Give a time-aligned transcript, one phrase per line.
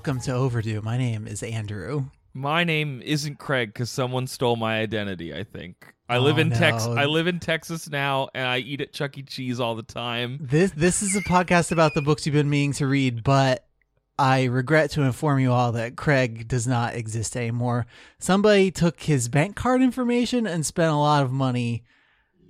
[0.00, 0.80] Welcome to Overdue.
[0.80, 2.06] My name is Andrew.
[2.32, 5.34] My name isn't Craig because someone stole my identity.
[5.34, 6.86] I think I live Oh, in Tex.
[6.86, 6.94] no.
[6.94, 9.22] I live in Texas now, and I eat at Chuck E.
[9.22, 10.38] Cheese all the time.
[10.40, 13.66] This this is a podcast about the books you've been meaning to read, but
[14.18, 17.84] I regret to inform you all that Craig does not exist anymore.
[18.18, 21.84] Somebody took his bank card information and spent a lot of money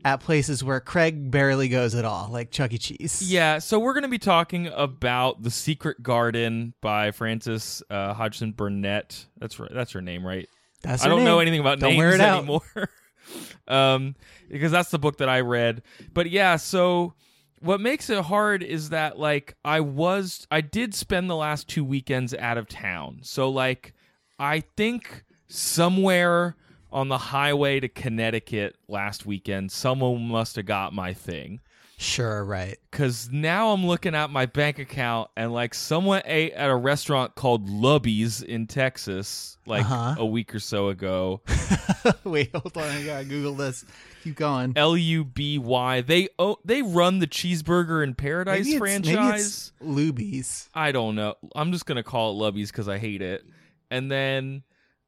[0.05, 2.79] at places where Craig barely goes at all, like Chuck E.
[2.79, 3.23] Cheese.
[3.31, 8.53] Yeah, so we're going to be talking about The Secret Garden by Frances uh, Hodgson
[8.53, 9.27] Burnett.
[9.39, 9.71] That's right.
[9.73, 10.49] That's her name, right?
[10.83, 12.39] That's I don't know anything about Don't names wear it out.
[12.39, 12.63] anymore.
[13.69, 14.17] um,
[14.49, 15.83] because that's the book that I read.
[16.15, 17.15] But yeah, so
[17.61, 21.85] what makes it hard is that like I was I did spend the last two
[21.85, 23.21] weekends out of town.
[23.23, 23.95] So like
[24.39, 26.57] I think somewhere
[26.93, 31.61] on the highway to Connecticut last weekend, someone must have got my thing
[32.03, 32.79] Sure, right.
[32.91, 37.35] because now I'm looking at my bank account and like someone ate at a restaurant
[37.35, 40.15] called Lubby's in Texas like Uh-huh.
[40.19, 41.43] a week or so ago.
[42.25, 42.85] Wait, hold on.
[42.85, 43.85] I gotta Google this.
[44.25, 44.73] Keep going.
[44.77, 46.01] L U B Y.
[46.01, 49.73] They oh they run the Cheeseburger in Paradise Maybe franchise.
[49.83, 50.69] Maybe Lubies.
[50.75, 51.35] I don't know.
[51.55, 53.45] I'm just gonna call it Lubby's because I hate it.
[53.91, 54.63] And then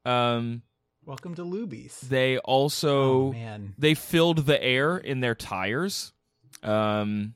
[0.04, 0.60] um
[1.04, 2.00] Welcome to Lubies.
[2.00, 3.74] they also oh man.
[3.76, 6.12] they filled the air in their tires.
[6.62, 7.34] Um,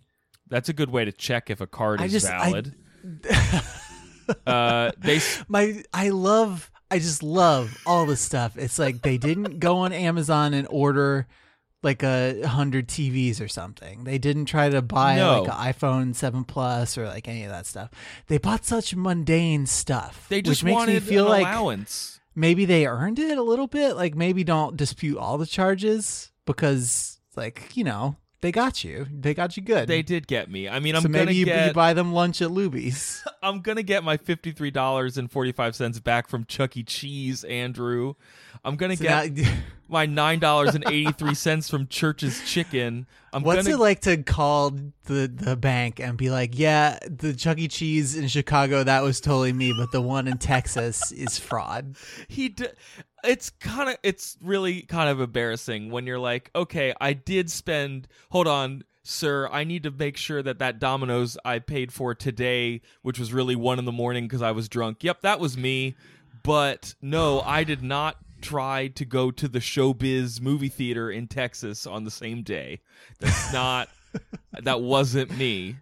[0.48, 2.74] that's a good way to check if a card I is just- I- valid.
[4.46, 8.56] uh, they my I love I just love all this stuff.
[8.56, 11.26] It's like they didn't go on Amazon and order
[11.82, 14.04] like a hundred TVs or something.
[14.04, 15.42] They didn't try to buy No.
[15.42, 17.90] like an iPhone seven plus or like any of that stuff.
[18.28, 20.26] They bought such mundane stuff.
[20.28, 22.15] they just which makes wanted me feel an like allowance.
[22.36, 23.96] Maybe they earned it a little bit.
[23.96, 29.06] Like maybe don't dispute all the charges because like you know they got you.
[29.10, 29.88] They got you good.
[29.88, 30.68] They did get me.
[30.68, 33.24] I mean, I'm so gonna maybe you, get you buy them lunch at Luby's.
[33.42, 36.84] I'm gonna get my fifty three dollars and forty five cents back from Chuck E.
[36.84, 38.14] Cheese, Andrew.
[38.66, 39.48] I'm gonna So get now-
[39.88, 43.06] my nine dollars and eighty three cents from Church's Chicken.
[43.32, 44.70] I'm What's gonna it like to call
[45.04, 47.68] the the bank and be like, "Yeah, the Chuck E.
[47.68, 51.96] Cheese in Chicago that was totally me, but the one in Texas is fraud."
[52.28, 52.66] he d-
[53.24, 58.06] it's kind of it's really kind of embarrassing when you're like okay i did spend
[58.30, 62.80] hold on sir i need to make sure that that domino's i paid for today
[63.02, 65.96] which was really one in the morning because i was drunk yep that was me
[66.44, 71.86] but no i did not try to go to the showbiz movie theater in texas
[71.86, 72.80] on the same day
[73.20, 73.88] that's not
[74.62, 75.76] that wasn't me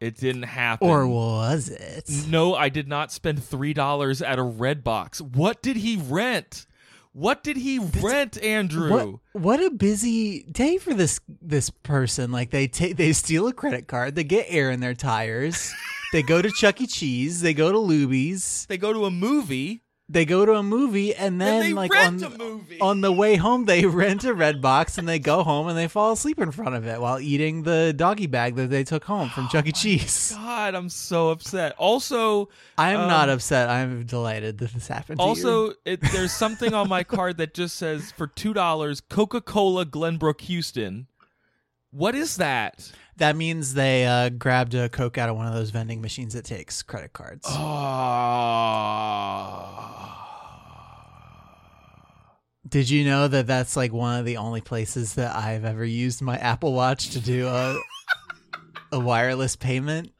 [0.00, 2.08] it didn't happen Or was it?
[2.28, 5.20] no, I did not spend three dollars at a red box.
[5.20, 6.66] What did he rent?
[7.12, 9.18] What did he rent, Andrew?
[9.32, 12.30] What what a busy day for this this person.
[12.30, 15.74] Like they take they steal a credit card, they get air in their tires,
[16.12, 16.86] they go to Chuck E.
[16.86, 19.82] Cheese, they go to Luby's, They go to a movie.
[20.10, 22.22] They go to a movie, and then they like on
[22.80, 25.86] on the way home they rent a red box and they go home and they
[25.88, 29.28] fall asleep in front of it while eating the doggy bag that they took home
[29.28, 29.72] from Chuck E.
[29.72, 30.32] Cheese.
[30.36, 31.74] God, I'm so upset.
[31.76, 32.48] Also,
[32.78, 33.68] I am Um, not upset.
[33.68, 35.18] I'm delighted that this happened.
[35.18, 35.28] To you.
[35.28, 40.40] also, it, there's something on my card that just says for two dollars, Coca-Cola Glenbrook
[40.42, 41.06] Houston.
[41.90, 42.92] What is that?
[43.16, 46.44] that means they uh, grabbed a Coke out of one of those vending machines that
[46.44, 47.48] takes credit cards.
[52.66, 56.20] Did you know that that's like one of the only places that I've ever used
[56.22, 57.78] my Apple Watch to do a
[58.92, 60.12] a wireless payment?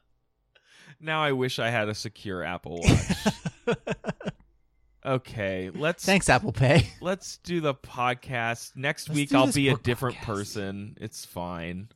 [0.99, 3.77] Now I wish I had a secure Apple Watch.
[5.05, 6.89] okay, let's Thanks, Apple Pay.
[7.01, 9.33] let's do the podcast next Let's week.
[9.33, 10.23] I'll be a different podcast.
[10.25, 10.97] person.
[10.99, 11.89] It's fine.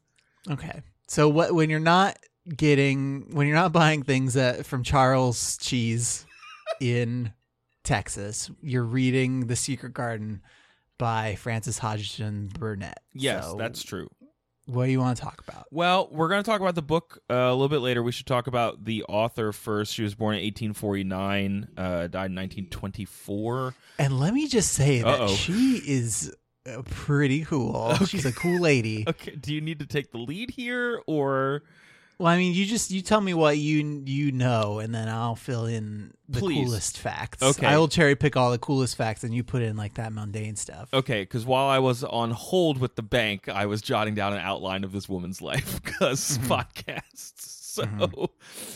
[0.50, 0.81] Okay.
[1.07, 2.18] So what when you're not
[2.56, 6.25] getting when you're not buying things that from Charles Cheese
[6.80, 7.31] in
[7.84, 10.42] Texas, you're reading The Secret Garden
[10.98, 13.02] by Frances Hodgson Burnett.
[13.14, 14.10] Yes, So that's true.
[14.66, 15.66] What do you want to talk about?
[15.72, 18.02] Well, we're going to talk about the book uh, a little bit later.
[18.02, 19.94] We should talk about the author first.
[19.94, 23.76] She was born in 1849, uh, died in 1924.
[24.00, 25.28] And let me just say that Uh-oh.
[25.28, 26.34] she is
[26.66, 27.94] uh, pretty cool.
[28.06, 29.04] She's a cool lady.
[29.10, 31.64] Okay, do you need to take the lead here, or
[32.24, 35.36] Well, I mean, you just you tell me what you you know, and then I'll
[35.36, 36.64] fill in the Please.
[36.64, 37.44] coolest facts.
[37.44, 37.68] Okay.
[37.68, 40.56] I will cherry pick all the coolest facts, and you put in like that mundane
[40.56, 40.88] stuff.
[40.94, 41.24] okay?
[41.24, 44.86] Because while I was on hold with the bank, I was jotting down an outline
[44.86, 47.42] of this woman's life because podcasts.
[47.74, 48.30] So,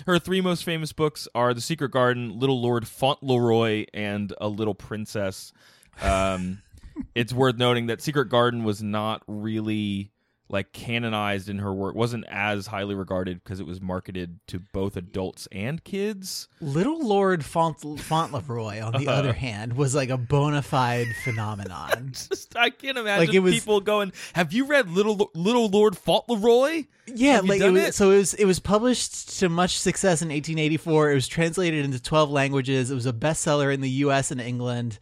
[0.05, 4.75] her three most famous books are *The Secret Garden*, *Little Lord Fauntleroy*, and *A Little
[4.75, 5.53] Princess*.
[6.01, 6.63] Um,
[7.15, 10.11] it's worth noting that *Secret Garden* was not really
[10.49, 14.95] like canonized in her work wasn't as highly regarded because it was marketed to both
[14.95, 20.61] adults and kids Little Lord Faunt- Fauntleroy, on the other hand, was like a bona
[20.61, 22.09] fide phenomenon.
[22.11, 25.97] just i can't imagine Like, it was- people going have you read little little lord
[25.97, 27.94] fauntleroy Yeah, like it was, it?
[27.95, 31.11] so it was it was published to much success in 1884.
[31.11, 32.91] It was translated into 12 languages.
[32.91, 34.31] It was a bestseller in the U.S.
[34.31, 34.99] and England.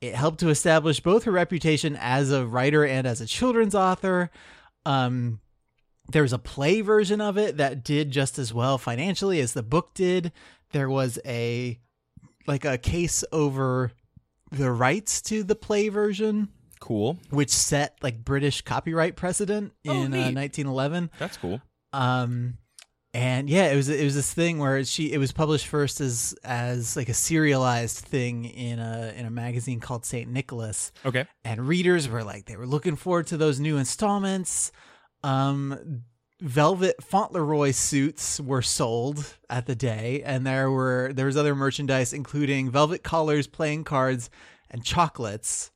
[0.00, 4.30] It helped to establish both her reputation as a writer and as a children's author.
[4.86, 5.40] Um,
[6.12, 9.62] there was a play version of it that did just as well financially as the
[9.62, 10.32] book did.
[10.72, 11.78] There was a
[12.46, 13.90] like a case over
[14.52, 16.48] the rights to the play version,
[16.78, 17.18] cool.
[17.30, 21.60] which set like British copyright precedent Oh, in uh, 1911 that's cool.
[21.92, 22.58] Um
[23.16, 26.34] and yeah it was it was this thing where she it was published first as
[26.44, 30.30] as like a serialized thing in a in a magazine called St.
[30.30, 30.92] Nicholas.
[31.04, 31.24] Okay.
[31.42, 34.70] And readers were like they were looking forward to those new installments.
[35.24, 36.02] Um
[36.42, 42.12] velvet fauntleroy suits were sold at the day and there were there was other merchandise
[42.12, 44.28] including velvet collars playing cards
[44.70, 45.70] and chocolates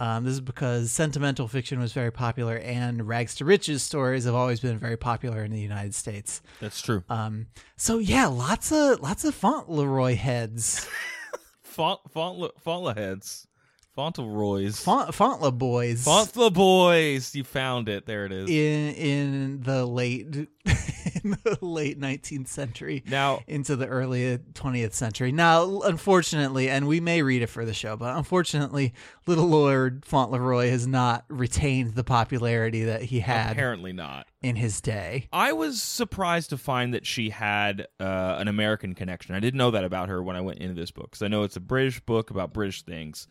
[0.00, 4.34] um, this is because sentimental fiction was very popular and rags to riches stories have
[4.34, 6.42] always been very popular in the united states.
[6.60, 7.04] That's true.
[7.08, 7.46] Um,
[7.76, 10.88] so yeah lots of lots of fauntleroy heads.
[11.62, 13.46] Font fauntla fauntla heads
[13.94, 19.84] fauntleroys Faunt, fauntla boys fauntla boys you found it there it is in in the
[19.84, 20.26] late
[21.24, 25.32] in the late 19th century now into the early 20th century.
[25.32, 28.94] Now, unfortunately, and we may read it for the show, but unfortunately,
[29.26, 34.80] Little Lord Fauntleroy has not retained the popularity that he had apparently not in his
[34.80, 35.28] day.
[35.32, 39.34] I was surprised to find that she had uh, an American connection.
[39.34, 41.42] I didn't know that about her when I went into this book because I know
[41.42, 43.26] it's a British book about British things.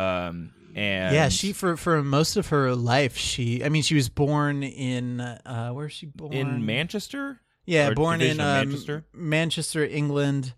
[0.00, 4.08] Um, and yeah, she for for most of her life, she I mean, she was
[4.08, 6.32] born in uh where is she born?
[6.32, 7.40] in Manchester.
[7.66, 9.04] Yeah, or born in um, Manchester?
[9.12, 10.54] Manchester, England,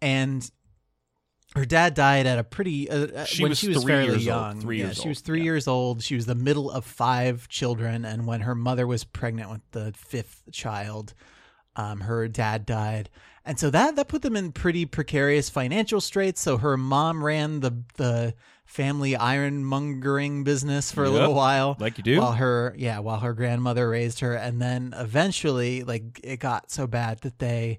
[0.00, 0.50] and
[1.54, 4.06] her dad died at a pretty uh, uh, She when was she was three fairly
[4.06, 4.60] years old, young.
[4.60, 5.44] three yeah, years she was old, three yeah.
[5.44, 6.02] years old.
[6.02, 9.92] She was the middle of five children, and when her mother was pregnant with the
[9.96, 11.14] fifth child,
[11.76, 13.10] um, her dad died,
[13.44, 16.40] and so that that put them in pretty precarious financial straits.
[16.40, 18.34] So her mom ran the the
[18.72, 22.18] family ironmongering business for a Yep, little while, like you do.
[22.20, 26.86] While her yeah, while her grandmother raised her, and then eventually, like it got so
[26.86, 27.78] bad that they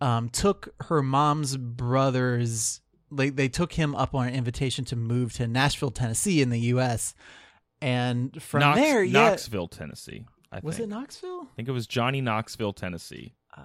[0.00, 2.80] um, took her mom's brother's
[3.10, 6.60] like they took him up on an invitation to move to Nashville, Tennessee, in the
[6.60, 7.14] U.S.
[7.82, 10.24] And from Knox- there, yeah, Knoxville, Tennessee.
[10.50, 10.86] I was think.
[10.88, 11.48] it Knoxville?
[11.52, 13.60] I think it was Johnny Knoxville, Tennessee, Uh,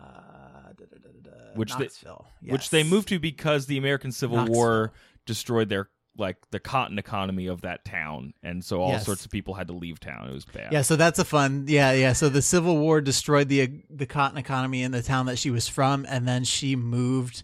[0.75, 1.37] da, da, da, da, da.
[1.55, 4.55] Which they- Knoxville, which they moved to because the American Civil Knoxville.
[4.55, 4.91] War
[5.25, 5.89] destroyed their
[6.19, 9.05] like the cotton economy of that town, and so all Yes.
[9.05, 10.29] sorts of people had to leave town.
[10.29, 10.71] It was bad.
[10.71, 11.65] Yeah, so that's a fun.
[11.67, 12.13] Yeah, yeah.
[12.13, 15.67] So the Civil War destroyed the the cotton economy in the town that she was
[15.67, 17.43] from, and then she moved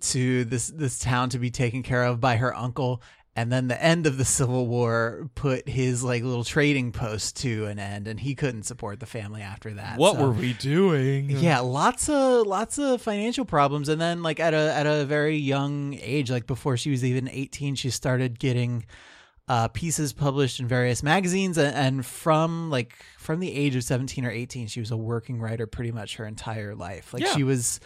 [0.00, 3.02] to this this town to be taken care of by her uncle.
[3.38, 7.66] And then the end of the Civil War put his like little trading post to
[7.66, 9.98] an end, and he couldn't support the family after that.
[9.98, 11.28] What So- were we doing?
[11.30, 15.36] yeah, lots of lots of financial problems, and then like at a at a very
[15.36, 18.86] young age, like before she was even eighteen, she started getting
[19.48, 24.24] uh, pieces published in various magazines, and, and from like from the age of seventeen
[24.24, 27.12] or eighteen, she was a working writer pretty much her entire life.
[27.12, 27.34] Like Yeah.
[27.34, 27.80] she was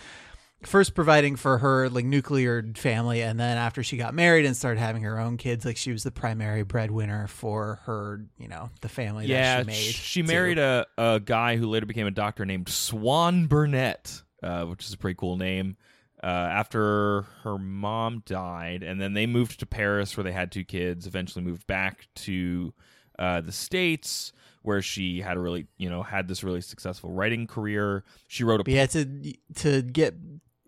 [0.65, 4.81] first providing for her like nuclear family, and then after she got married and started
[4.81, 8.89] having her own kids, like she was the primary breadwinner for her, you know, the
[8.89, 9.95] family yeah, that she made.
[9.95, 10.29] she too.
[10.29, 14.93] married a, a guy who later became a doctor named Swan Burnett, uh, which is
[14.93, 15.77] a pretty cool name.
[16.23, 20.65] Uh, after her mom died, and then they moved to Paris, where they had two
[20.65, 21.07] kids.
[21.07, 22.75] Eventually, moved back to
[23.19, 27.47] uh, the states, where she had a really, you know, had this really successful writing
[27.47, 28.05] career.
[28.29, 30.15] She wrote a yeah, to to get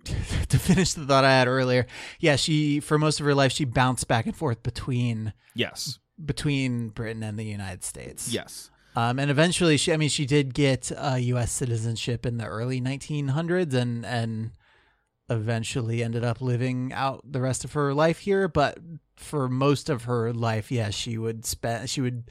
[0.49, 1.87] to finish the thought I had earlier.
[2.21, 6.89] Yeah, she for most of her life she bounced back and forth between yes, between
[6.89, 8.33] Britain and the United States.
[8.33, 8.71] yes.
[8.95, 11.51] Um, and eventually, she I mean, she did get uh, U.S.
[11.51, 14.51] citizenship in the early 1900s, and and
[15.31, 18.49] eventually ended up living out the rest of her life here.
[18.49, 18.79] But
[19.17, 22.31] for most of her life, yes, yeah, she would spend she would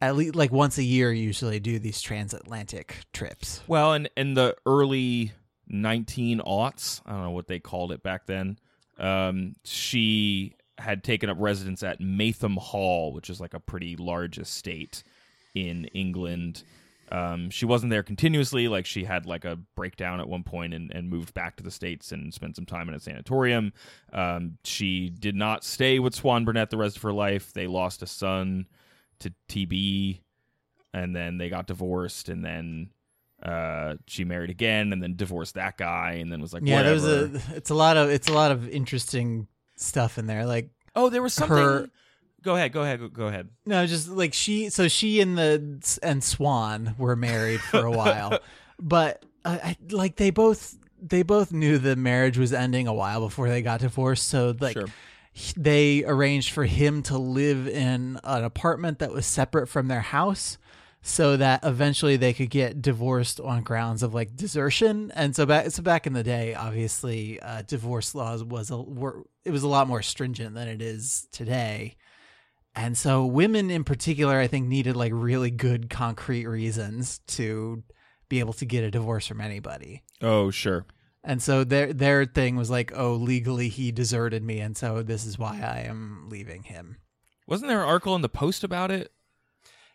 [0.00, 3.62] at least like once a year usually do these transatlantic trips.
[3.68, 5.32] Well, and in the early
[5.68, 8.58] 19 aughts, I don't know what they called it back then.
[8.98, 14.38] Um, she had taken up residence at Maytham Hall, which is like a pretty large
[14.38, 15.02] estate
[15.54, 16.64] in England.
[17.10, 18.68] Um, she wasn't there continuously.
[18.68, 21.70] Like she had like a breakdown at one point and, and moved back to the
[21.70, 23.72] states and spent some time in a sanatorium.
[24.12, 27.52] Um, she did not stay with Swan Burnett the rest of her life.
[27.52, 28.66] They lost a son
[29.20, 30.20] to TB,
[30.94, 32.90] and then they got divorced, and then
[33.42, 37.00] uh, she married again, and then divorced that guy, and then was like, yeah, whatever.
[37.00, 40.46] there's a it's a lot of it's a lot of interesting stuff in there.
[40.46, 41.56] Like oh, there was something.
[41.56, 41.88] her-
[42.42, 43.50] Go ahead, go ahead, go, go ahead.
[43.66, 44.68] No, just like she.
[44.68, 48.40] So she and the and Swan were married for a while,
[48.80, 53.20] but uh, I, like they both they both knew the marriage was ending a while
[53.20, 54.26] before they got divorced.
[54.28, 54.86] So like Sure.
[55.56, 60.58] they arranged for him to live in an apartment that was separate from their house.
[61.04, 65.70] So that eventually they could get divorced on grounds of like desertion, and so back
[65.72, 69.68] so back in the day, obviously, uh, divorce laws was a were it was a
[69.68, 71.96] lot more stringent than it is today.
[72.74, 77.82] And so women in particular, I think, needed like really good concrete reasons to
[78.28, 80.04] be able to get a divorce from anybody.
[80.22, 80.86] Oh, sure.
[81.24, 85.26] And so their their thing was like, oh, legally he deserted me, and so this
[85.26, 86.98] is why I am leaving him.
[87.46, 89.12] Wasn't there an article in the Post about it?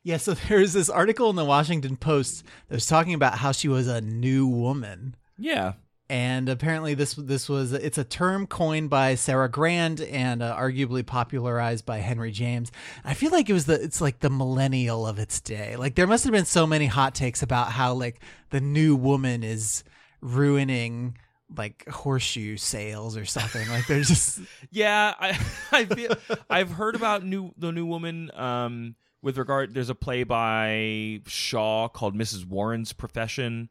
[0.07, 3.67] Yeah, so there's this article in the Washington Post that was talking about how she
[3.67, 5.15] was a new woman.
[5.37, 5.73] Yeah.
[6.09, 11.05] and apparently this this was it's a term coined by Sarah Grand and uh, arguably
[11.05, 12.71] popularized by Henry James.
[13.03, 15.75] I feel like it was the it's like the millennial of its day.
[15.75, 18.21] Like there must have been so many hot takes about how like
[18.51, 19.83] the new woman is
[20.21, 21.17] ruining
[21.55, 23.67] like horseshoe sales or something.
[23.69, 24.39] Like there's just
[24.71, 25.37] Yeah, I
[25.73, 26.15] I feel
[26.49, 28.95] I've heard about new the new woman um
[29.27, 32.45] with regard there's a play by Shaw called Mrs.
[32.45, 33.67] Warren's Profession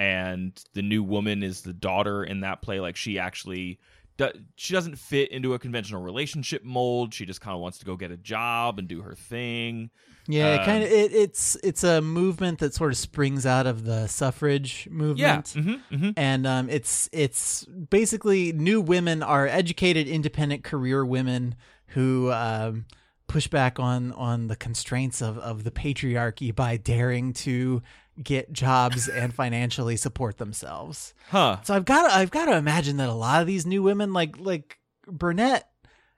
[0.00, 3.78] and the new woman is the daughter in that play like she actually
[4.16, 7.14] do, she doesn't fit into a conventional relationship mold.
[7.14, 9.90] She just kind of wants to go get a job and do her thing.
[10.26, 13.84] yeah, Um, kind of it, it's it's a movement that sort of springs out of
[13.84, 15.54] the suffrage movement.
[15.54, 15.62] Yeah.
[15.62, 21.54] hmm hmm and um, it's it's basically new women are educated, independent career women
[21.88, 22.86] who um,
[23.28, 27.82] push back on on the constraints of of the patriarchy by daring to
[28.22, 31.14] get jobs and financially support themselves.
[31.30, 31.58] Huh.
[31.64, 34.38] So I've got I've got to imagine that a lot of these new women, like
[34.38, 35.68] like Burnett,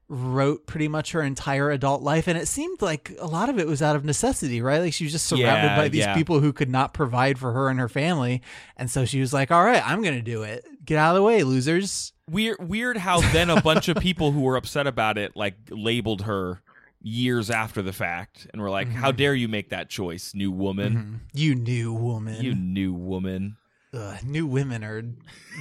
[0.08, 3.66] wrote pretty much her entire adult life, and it seemed like a lot of it
[3.66, 4.80] was out of necessity, right?
[4.80, 6.14] Like she was just surrounded Yeah, by these yeah.
[6.14, 8.42] people who could not provide for her and her family,
[8.76, 10.64] and so she was like, "All right, I'm gonna do it.
[10.84, 14.42] Get out of the way, losers." Weird weird how then a bunch of people who
[14.42, 16.60] were upset about it like labeled her
[17.00, 21.21] years after the fact and we're like, "How dare you make that choice, new woman?
[21.33, 22.43] You new woman.
[22.43, 23.57] You new woman."
[23.95, 25.02] Ugh, new women are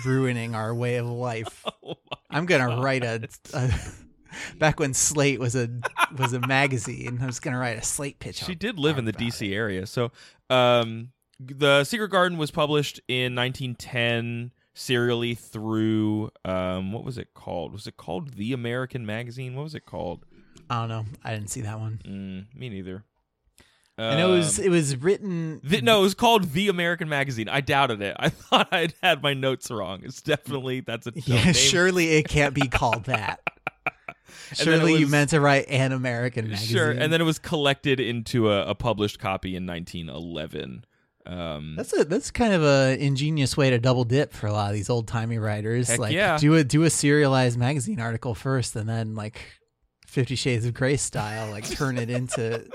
[0.05, 1.65] ruining our way of life.
[1.83, 1.95] Oh
[2.29, 3.71] I'm gonna write a, a.
[4.59, 5.69] Back when Slate was a
[6.17, 8.43] was a magazine, I was gonna write a Slate pitch.
[8.43, 9.55] She did live in the DC it.
[9.55, 9.85] area.
[9.87, 10.11] So,
[10.49, 17.71] um, the Secret Garden was published in 1910 serially through um, what was it called?
[17.71, 19.55] Was it called The American Magazine?
[19.55, 20.25] What was it called?
[20.69, 21.05] I don't know.
[21.23, 21.99] I didn't see that one.
[22.05, 23.03] Mm, me neither.
[23.97, 25.59] and it was Um, it was written.
[25.63, 27.49] The, no, it was called The American Magazine.
[27.49, 28.15] I doubted it.
[28.19, 30.01] I thought I'd had my notes wrong.
[30.03, 31.53] It's definitely that's a dumb yeah, name.
[31.53, 33.39] surely it can't be called that.
[33.85, 36.75] then surely you was- meant to write an American magazine.
[36.75, 40.85] Sure, and then it was collected into a, a published copy in 1911.
[41.25, 44.69] Um, that's a that's kind of a ingenious way to double dip for a lot
[44.69, 45.89] of these old timey writers.
[45.89, 46.37] Heck like yeah.
[46.37, 49.41] do a do a serialized magazine article first, and then like
[50.17, 52.67] Fifty Shades of Grey style, like turn it into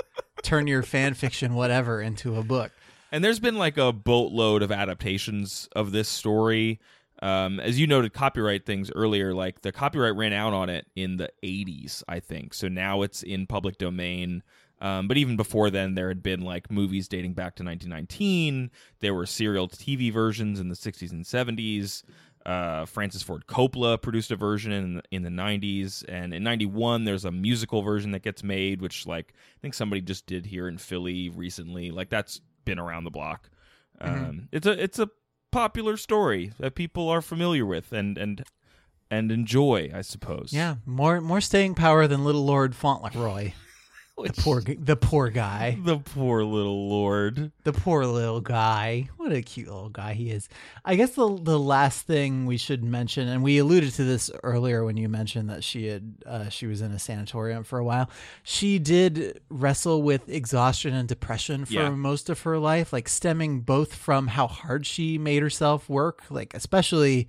[0.44, 2.70] turn your fan fiction whatever into a book.
[3.10, 6.78] And there's been like a boatload of adaptations of this story.
[7.20, 11.16] Um, as you noted, copyright things earlier, like the copyright ran out on it in
[11.16, 12.54] the 80s, I think.
[12.54, 14.44] So now it's in public domain.
[14.80, 18.70] Um, but even before then, there had been like movies dating back to 1919.
[19.00, 22.04] There were serial TV versions in the 60s and 70s.
[22.44, 27.04] Uh, Francis Ford Coppola produced a version in the, in the 90s, and in 91
[27.04, 30.66] there's a musical version that gets made, which like I think somebody just did here
[30.66, 31.90] in Philly recently.
[31.92, 33.48] Like that's been around the block.
[34.00, 35.08] Um, It's a it's a
[35.52, 38.44] popular story that people are familiar with and and
[39.10, 40.50] and enjoy, I suppose.
[40.52, 43.52] Yeah, more more staying power than Little Lord Fauntleroy.
[44.14, 45.78] Which- Poor, the poor guy.
[45.82, 47.50] the poor little lord.
[47.64, 49.08] The poor little guy.
[49.16, 50.48] What a cute little guy he is.
[50.84, 54.84] I guess the the last thing we should mention, and we alluded to this earlier
[54.84, 58.10] when you mentioned that she had uh, she was in a sanatorium for a while.
[58.42, 61.88] She did wrestle with exhaustion and depression for Yeah.
[61.88, 66.52] most of her life, like stemming both from how hard she made herself work, like
[66.54, 67.28] especially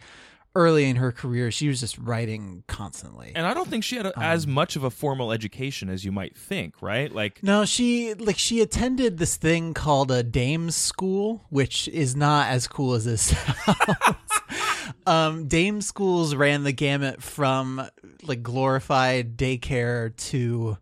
[0.56, 3.32] early in her career, she was just writing constantly.
[3.36, 6.12] And I don't think she had a, as much of a formal education as you
[6.12, 7.12] might think, right?
[7.12, 12.50] Like, No, she like she attended this thing called a dame's school, which is not
[12.50, 13.22] as cool as this
[13.66, 14.98] sounds.
[15.08, 17.82] um, dame schools ran the gamut from
[18.24, 20.78] like glorified daycare to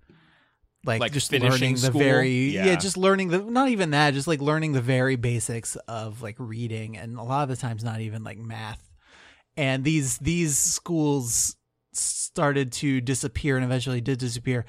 [0.83, 1.99] like, Like just learning the school?
[2.01, 2.65] very Yeah.
[2.65, 6.35] yeah, just learning the not even that, just like learning the very basics of like
[6.39, 8.81] reading and a lot of the times not even like math.
[9.57, 11.55] And these these schools
[11.93, 14.65] started to disappear and eventually did disappear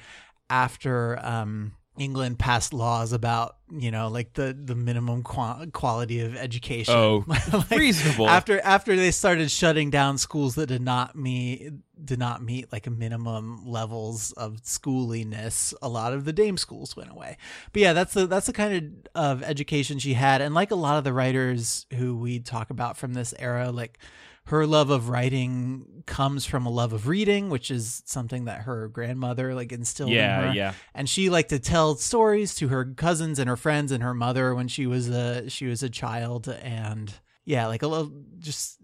[0.49, 6.35] after um England passed laws about you know like the the minimum qua- quality of
[6.35, 6.93] education.
[6.93, 8.27] Oh, Like, reasonable.
[8.27, 11.71] After after they started shutting down schools that did not meet
[12.03, 16.95] did not meet like a minimum levels of schooliness, a lot of the dame schools
[16.97, 17.37] went away.
[17.71, 20.75] But yeah, that's the that's the kind of, of education she had, and like a
[20.75, 23.99] lot of the writers who we talk about from this era, like
[24.45, 28.89] her love of writing comes from a love of reading, which is something that her
[28.89, 30.73] grandmother like instilled in yeah, her yeah.
[30.93, 34.53] and she liked to tell stories to her cousins and her friends and her mother
[34.53, 37.13] when she was a she was a child and
[37.45, 38.79] yeah like a little just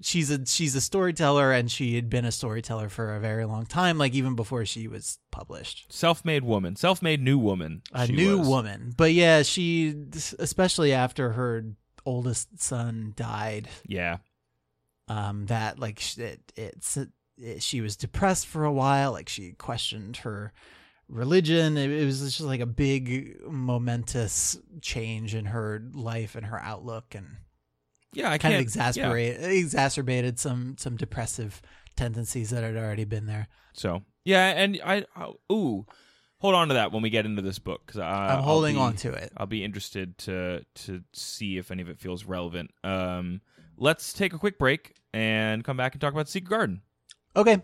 [0.00, 3.66] she's a she's a storyteller and she had been a storyteller for a very long
[3.66, 7.82] time like even before she was published Self-made woman, self-made new woman.
[7.92, 8.48] a new was.
[8.48, 9.94] woman but yeah she
[10.38, 11.64] especially after her
[12.06, 14.18] oldest son died Yeah,
[15.08, 20.18] um that like it, it's it, she was depressed for a while like she questioned
[20.18, 20.52] her
[21.08, 26.60] religion it, it was just like a big momentous change in her life and her
[26.60, 27.36] outlook and
[28.14, 28.30] yeah.
[28.30, 31.60] I kind of exasperate exacerbated some some depressive
[31.94, 35.86] tendencies that had already been there So yeah, and I, I ooh,
[36.40, 39.12] hold on to that when we get into this book because i'm holding on to
[39.12, 42.70] it I'll be interested to to see if any of it feels relevant.
[42.84, 43.40] Um,
[43.76, 46.82] let's take a quick break and come back and talk about Secret Garden.
[47.36, 47.62] okay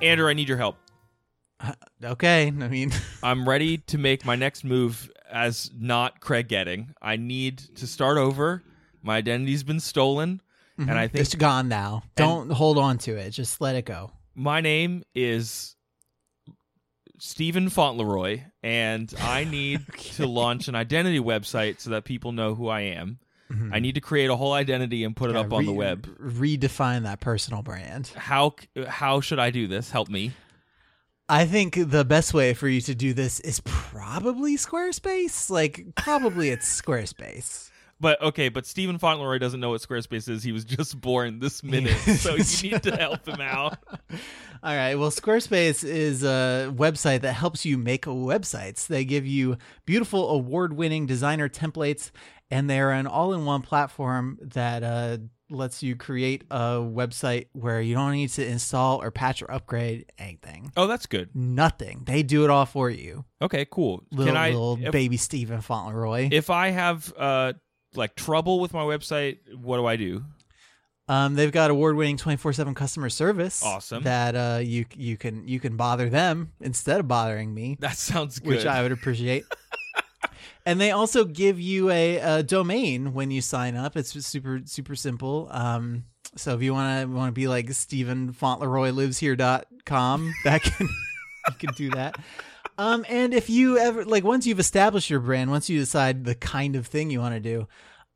[0.00, 0.76] Andrew, I need your help.
[2.04, 2.92] okay i mean
[3.22, 6.94] I'm ready to make my next move as not Craig getting.
[7.02, 8.62] I need to start over.
[9.08, 10.42] My identity's been stolen,
[10.76, 10.98] and mm-hmm.
[10.98, 14.60] I think it's gone now don't hold on to it just let it go my
[14.60, 15.74] name is
[17.18, 19.84] Stephen Fauntleroy, and I need
[20.16, 23.18] to launch an identity website so that people know who I am.
[23.50, 23.74] Mm-hmm.
[23.74, 26.06] I need to create a whole identity and put it Yeah, up on the web.
[26.20, 28.54] redefine that personal brand How
[28.86, 29.90] how should I do this?
[29.90, 30.32] Help me.
[31.30, 35.50] I think the best way for you to do this is probably Squarespace.
[35.50, 37.70] Like, probably it's Squarespace.
[38.00, 40.42] But okay, but Stephen Fauntleroy doesn't know what Squarespace is.
[40.42, 43.78] He was just born this minute, so you need to help him out.
[44.62, 44.94] All right.
[44.94, 48.86] Well, Squarespace is a website that helps you make websites.
[48.86, 52.10] They give you beautiful, award winning designer templates,
[52.50, 55.18] and they're an all in one platform that uh,
[55.50, 60.06] lets you create a website where you don't need to install or patch or upgrade
[60.18, 60.72] anything.
[60.76, 61.30] Oh, that's good.
[61.34, 62.02] Nothing.
[62.04, 63.24] They do it all for you.
[63.40, 64.02] Okay, cool.
[64.10, 66.28] Little, Can I little if, baby Stephen Fauntleroy.
[66.32, 67.52] if I have uh
[67.94, 70.24] like trouble with my website, what do I do?
[71.08, 73.62] Um, they've got award-winning 24/7 customer service.
[73.62, 74.02] Awesome.
[74.02, 78.38] That uh, you you can you can bother them instead of bothering me, That sounds
[78.38, 78.48] good.
[78.48, 79.44] which I would appreciate.
[80.66, 83.96] and they also give you a, a domain when you sign up.
[83.96, 85.48] It's super super simple.
[85.50, 86.04] Um,
[86.36, 90.88] so if you want to want to be like Stephen Fauntleroy lives here.com, that can
[91.48, 92.16] you can do that.
[92.78, 96.36] Um, and if you ever like once you've established your brand, once you decide the
[96.36, 97.66] kind of thing you want to do,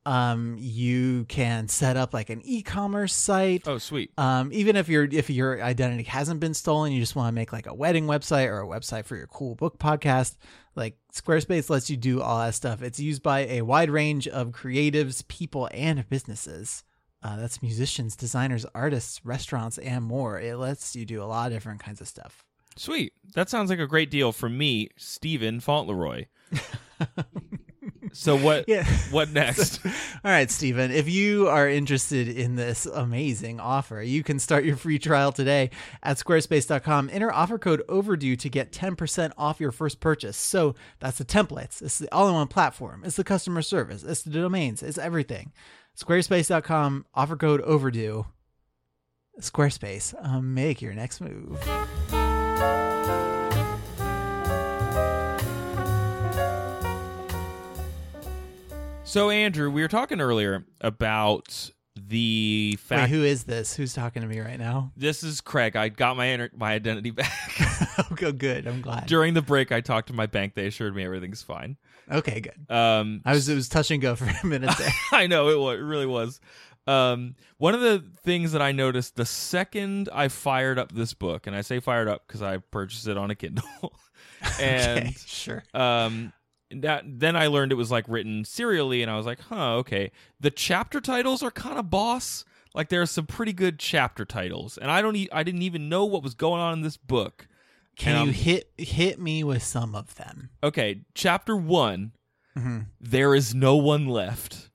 [0.07, 3.67] um, you can set up like an e-commerce site.
[3.67, 4.13] oh, sweet.
[4.17, 7.53] Um, even if your if your identity hasn't been stolen, you just want to make
[7.53, 10.37] like a wedding website or a website for your cool book podcast.
[10.77, 12.83] Like Squarespace lets you do all that stuff.
[12.83, 16.85] It's used by a wide range of creatives, people, and businesses.
[17.23, 20.41] Uh, that's musicians, designers, artists, restaurants, and more.
[20.41, 22.45] It lets you do a lot of different kinds of stuff.
[22.77, 23.13] Sweet.
[23.35, 26.27] That sounds like a great deal for me, Stephen Fauntleroy.
[28.13, 28.85] so what Yeah.
[29.11, 29.81] what next?
[29.87, 29.91] All
[30.31, 34.99] right, Stephen, if you are interested in this amazing offer, you can start your free
[34.99, 35.71] trial today
[36.03, 37.11] at squarespace.com.
[37.13, 40.37] Enter offer code overdue to get 10% off your first purchase.
[40.37, 44.23] So that's the templates, it's the all in one platform, it's the customer service, it's
[44.23, 45.53] the domains, it's everything.
[45.99, 48.27] Squarespace.com, offer code overdue.
[49.41, 51.59] Squarespace, um, make your next move.
[59.05, 63.75] So Andrew, we were talking earlier about the Wait, fact who is this?
[63.77, 64.91] Who's talking to me right now?
[64.97, 65.77] this is Craig.
[65.77, 67.31] I got my inter- my identity back.
[67.99, 68.67] okay, good, good.
[68.67, 69.07] I'm glad.
[69.07, 70.55] During the break, I talked to my bank.
[70.55, 71.77] They assured me everything's fine.
[72.11, 72.75] Okay, good.
[72.75, 74.93] Um, I was it was touch and go for a minute there.
[75.13, 76.41] I know it was, it really was.
[76.87, 81.47] Um, one of the things that I noticed the second I fired up this book,
[81.47, 83.65] and I say fired up because I purchased it on a Kindle,
[84.61, 85.63] and okay, sure.
[85.75, 86.33] um,
[86.73, 90.11] that then I learned it was like written serially, and I was like, huh, okay.
[90.41, 92.45] The chapter titles are kind of boss.
[92.75, 95.89] Like there are some pretty good chapter titles, and I don't, e- I didn't even
[95.89, 97.47] know what was going on in this book.
[97.97, 100.49] Can And you I'm- hit hit me with some of them?
[100.65, 102.13] Okay, chapter one,
[102.57, 104.71] hmm there is no one left.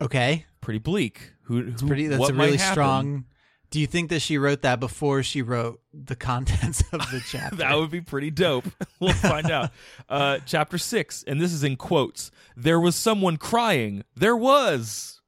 [0.00, 1.32] Okay, Pretty bleak.
[1.44, 1.62] Who?
[1.62, 2.06] who pretty.
[2.06, 3.24] That's a really strong.
[3.70, 7.56] Do you think that she wrote that before she wrote the contents of the chapter?
[7.56, 8.64] That would be pretty dope.
[9.00, 9.70] We'll find out.
[10.08, 12.30] Uh, chapter six, and this is in quotes.
[12.56, 14.02] There was someone crying.
[14.14, 15.20] There was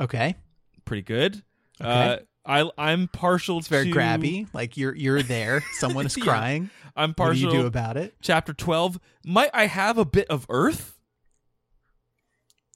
[0.00, 0.36] okay.
[0.84, 1.42] pretty good.
[1.80, 1.90] Okay.
[1.90, 3.58] Uh, I I'm partial.
[3.58, 4.46] It's very to, grabby.
[4.52, 5.64] Like you're you're there.
[5.78, 6.24] Someone is Yeah.
[6.24, 6.70] crying.
[6.94, 7.46] I'm partial.
[7.46, 8.14] What do you do about it?
[8.22, 9.00] chapter twelve.
[9.24, 10.95] Might I have a bit of Earth?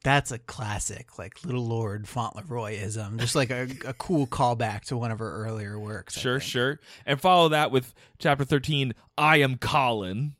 [0.03, 3.19] That's a classic, like Little Lord Fauntleroyism.
[3.19, 6.17] Just like a, a cool callback to one of her earlier works.
[6.17, 6.51] I Sure, think.
[6.51, 6.81] sure.
[7.05, 8.95] And follow that with chapter thirteen.
[9.19, 10.37] I am Colin.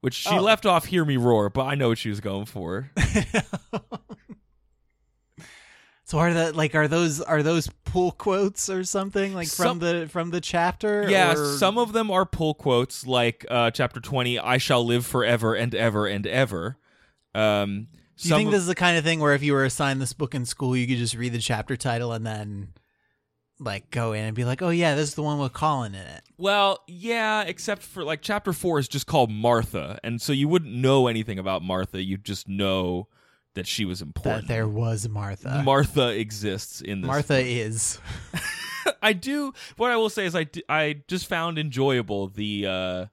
[0.00, 0.42] Which she Oh.
[0.42, 2.90] left off "Hear Me Roar," but I know what she was going for.
[6.04, 9.86] so are that like are those are those pull quotes or something like Some- from
[9.86, 11.08] the from the chapter?
[11.08, 15.06] Yeah, or- some of them are pull quotes, like uh, chapter twenty, "I shall live
[15.06, 16.76] forever and ever and ever."
[17.34, 20.00] Um, Do you think this is the kind of thing where if you were assigned
[20.00, 22.68] this book in school, you could just read the chapter title and then
[23.58, 26.06] like go in and be like, "Oh yeah, this is the one with Colin in
[26.06, 30.48] it." Well, yeah, except for like chapter four is just called Martha, and so you
[30.48, 32.02] wouldn't know anything about Martha.
[32.02, 33.08] You'd just know
[33.54, 34.48] that she was important.
[34.48, 35.62] That there was Martha.
[35.64, 37.08] Martha exists in this.
[37.08, 37.98] Martha is.
[39.02, 39.52] I do.
[39.76, 43.06] What I will say is, I, I just found enjoyable the uh,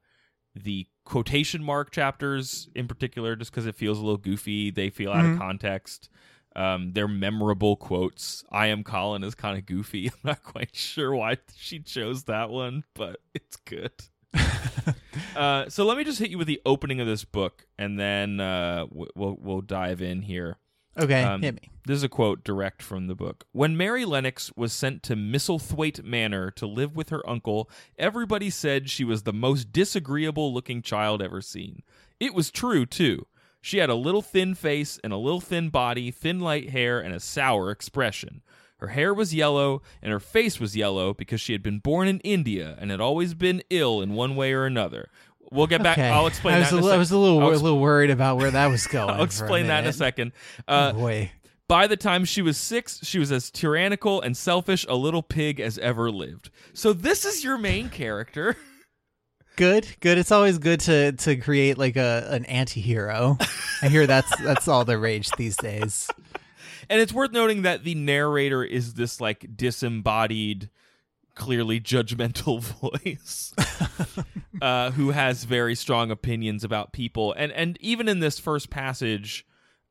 [0.56, 4.72] the quotation mark chapters in particular, just because it feels a little goofy.
[4.72, 5.34] They feel out Mhm.
[5.34, 6.10] of context.
[6.56, 8.44] Um, they're memorable quotes.
[8.52, 10.08] I am Colin is kind of goofy.
[10.14, 13.92] I'm not quite sure why she chose that one, but it's good.
[15.36, 18.40] uh, so let me just hit you with the opening of this book, and then
[18.40, 20.58] uh, we'll we'll dive in here.
[20.98, 21.70] Okay, Um, hit me.
[21.86, 23.46] This is a quote direct from the book.
[23.54, 28.90] When Mary Lennox was sent to Misselthwaite Manor to live with her uncle, everybody said
[28.90, 31.82] she was the most disagreeable looking child ever seen.
[32.20, 33.26] It was true, too.
[33.62, 37.14] She had a little thin face and a little thin body, thin light hair, and
[37.16, 38.42] a sour expression.
[38.78, 42.20] Her hair was yellow, and her face was yellow because she had been born in
[42.22, 45.10] India and had always been ill in one way or another.
[45.52, 45.98] We'll get back.
[45.98, 46.08] Okay.
[46.10, 46.76] I'll explain I was that.
[46.76, 49.10] a in a I was a little a little worried about where that was going.
[49.16, 50.32] I'll explain that in a second.
[50.68, 51.32] Oh, Uh, boy.
[51.68, 55.60] by the time she was six, she was as tyrannical and selfish a little pig
[55.60, 56.50] as ever lived.
[56.74, 58.56] So this is your main character.
[59.58, 60.18] Good, good.
[60.18, 63.38] It's always good to to create like a an anti-hero.
[63.82, 66.10] I hear that's that's all the rage these days.
[66.90, 70.70] And it's worth noting that the narrator is this like disembodied,
[71.36, 73.54] clearly judgmental voice
[74.62, 77.34] uh, who has very strong opinions about people.
[77.34, 79.46] And and even in this first passage,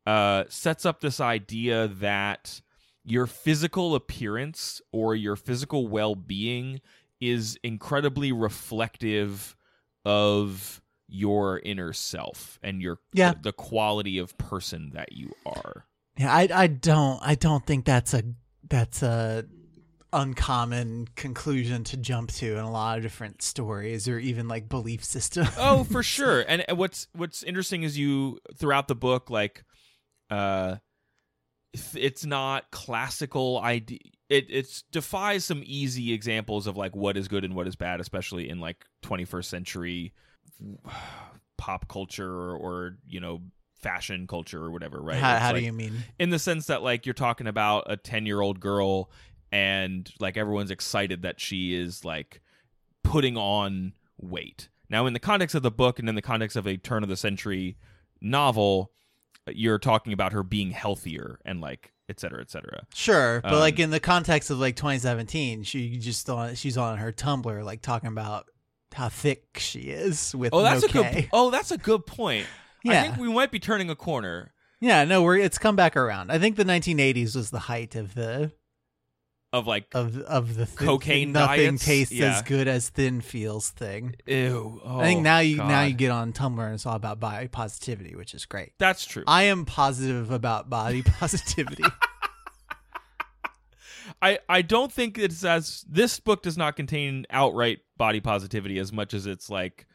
[0.06, 2.60] uh, sets up this idea that
[3.04, 6.80] your physical appearance or your physical well being
[7.20, 9.56] is incredibly reflective
[10.04, 13.32] of your inner self and your Yeah.
[13.34, 15.86] the, the quality of person that you are.
[16.16, 18.22] Yeah, I I don't I don't think that's a
[18.68, 19.44] that's a
[20.12, 25.04] uncommon conclusion to jump to in a lot of different stories or even like belief
[25.04, 25.50] systems.
[25.58, 29.64] oh for sure and what's what's interesting is you throughout the book like
[30.30, 30.76] uh
[31.94, 37.44] it's not classical idea it it's defies some easy examples of like what is good
[37.44, 40.12] and what is bad especially in like 21st century
[41.58, 43.42] pop culture or, or you know
[43.80, 46.04] fashion culture or whatever right how how like- do you mean?
[46.18, 49.10] in the sense that like you're talking about a 10 year old girl
[49.52, 52.40] and like everyone's excited that she is like
[53.02, 54.68] putting on weight.
[54.88, 57.08] Now in the context of the book and in the context of a turn of
[57.08, 57.76] the century
[58.20, 58.92] novel
[59.52, 62.84] you're talking about her being healthier and like et cetera et cetera.
[62.94, 66.98] Sure, but Um, like in the context of like 2017, she just on she's on
[66.98, 68.46] her Tumblr like talking about
[68.92, 72.46] how thick she is with oh that's no a good oh that's a good point.
[72.86, 73.02] I Yeah.
[73.02, 74.52] think we might be turning a corner.
[74.80, 76.30] Yeah, no, we're it's come back around.
[76.32, 78.52] I think the 1980s was the height of the
[79.52, 81.84] of like of of the thi- Cocaine nothing diets?
[81.84, 82.36] tastes Yeah.
[82.36, 84.14] as good as thin feels thing.
[84.26, 84.80] ew.
[84.84, 87.48] Oh, I think now you now you get on Tumblr and it's all about body
[87.48, 88.72] positivity, which is great.
[88.78, 89.24] That's true.
[89.26, 91.84] I am positive about body positivity.
[94.22, 98.92] I, I don't think it's as this book does not contain outright body positivity as
[98.92, 99.86] much as it's like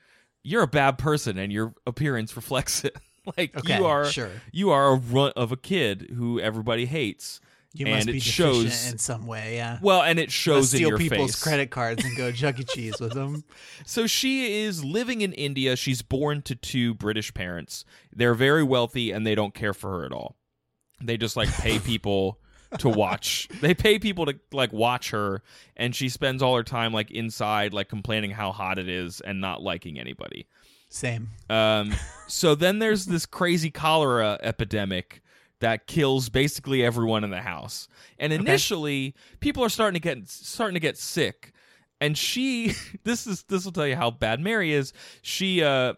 [0.44, 2.96] you're a bad person and your appearance reflects it.
[3.38, 4.32] like Okay, you are sure.
[4.52, 7.40] you are a runt of a kid who everybody hates.
[7.76, 9.80] You and must be it deficient shows in some way, yeah.
[9.82, 11.44] well, and it shows in steal your people's face.
[11.44, 12.64] credit cards and go Chuck E.
[12.64, 13.44] Cheese with them.
[13.86, 15.76] So she is living in India.
[15.76, 17.84] She's born to two British parents.
[18.16, 20.38] They're very wealthy and they don't care for her at all.
[21.02, 22.40] They just like pay people
[22.80, 23.50] to watch.
[23.62, 25.44] They pay people to like watch her
[25.76, 29.42] and she spends all her time like inside like complaining how hot it is and
[29.42, 30.48] not liking anybody.
[30.90, 31.30] Same.
[31.50, 31.94] Um
[32.28, 35.22] so then there's this crazy cholera epidemic
[35.60, 37.88] that kills basically everyone in the house.
[38.20, 41.54] And initially, people are starting to get starting to get sick.
[42.02, 44.94] And she this is this will tell you how bad Mary is.
[45.22, 45.94] She uh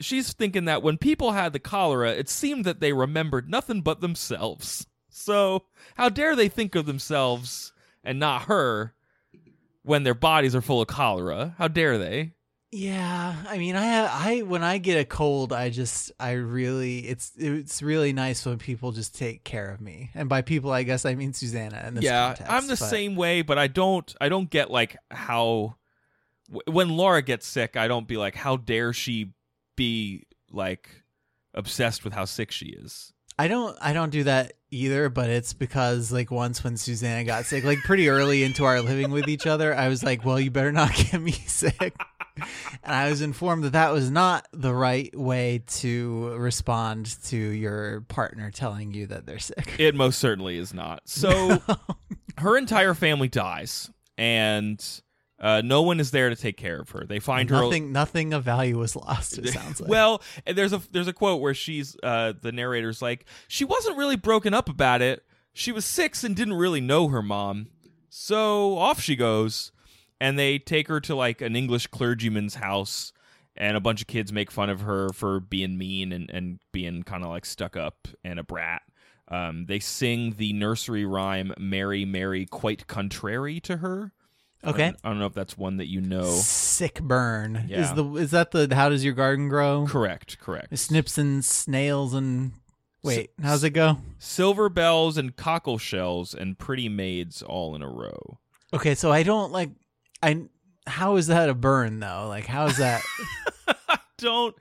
[0.00, 4.00] she's thinking that when people had the cholera, it seemed that they remembered nothing but
[4.00, 4.86] themselves.
[5.12, 5.64] So,
[5.96, 7.72] how dare they think of themselves
[8.04, 8.94] and not her
[9.82, 11.56] when their bodies are full of cholera?
[11.58, 12.34] How dare they?
[12.72, 17.32] Yeah, I mean, I I when I get a cold, I just I really it's
[17.36, 21.04] it's really nice when people just take care of me, and by people, I guess
[21.04, 21.82] I mean Susanna.
[21.88, 24.70] In this yeah context, i'm the but- same way but i don't i don't get
[24.70, 25.74] like how
[26.66, 29.32] when laura gets sick i don't be like how dare she
[29.76, 30.88] be like
[31.54, 35.54] obsessed with how sick she is I don't I don't do that either, but it's
[35.54, 39.46] because like once when Susanna got sick, like pretty early into our living with each
[39.46, 41.96] other, I was like, well, you better not get me sick.
[42.36, 48.02] And I was informed that that was not the right way to respond to your
[48.02, 49.76] partner telling you that they're sick.
[49.78, 51.60] it most certainly is not so
[52.38, 55.02] her entire family dies and
[55.38, 58.32] uh, no one is there to take care of her they find her nothing nothing
[58.34, 59.90] of value was lost, it sounds like.
[59.90, 64.16] well, there's a there's a quote where she's uh the narrator's like she wasn't really
[64.16, 65.24] broken up about it.
[65.52, 67.68] She was 6 and didn't really know her mom.
[68.08, 69.72] So off she goes
[70.20, 73.12] and they take her to like an English clergyman's house
[73.56, 77.02] and a bunch of kids make fun of her for being mean and and being
[77.02, 78.82] kind of like stuck up and a brat.
[79.28, 84.12] Um, they sing the nursery rhyme "Mary, Mary, quite contrary" to her.
[84.62, 84.84] I okay.
[84.86, 86.24] don't, I don't know if that's one that you know.
[86.24, 87.64] Sick burn.
[87.68, 87.80] Yeah.
[87.80, 89.86] Is the is that the how does your garden grow?
[89.88, 90.76] Correct, correct.
[90.78, 92.52] Snips and snails and
[93.02, 93.98] wait, how's it go?
[94.18, 98.38] silver bells and cockle shells and pretty maids all in a row.
[98.72, 99.70] Okay, so I don't like
[100.22, 100.42] I
[100.86, 102.26] how is that a burn though?
[102.28, 103.02] Like how is that
[103.88, 104.54] I don't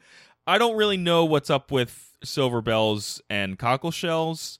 [0.47, 4.59] I don't really know what's up with silver bells and cockle shells,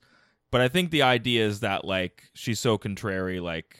[0.51, 3.77] but I think the idea is that like she's so contrary like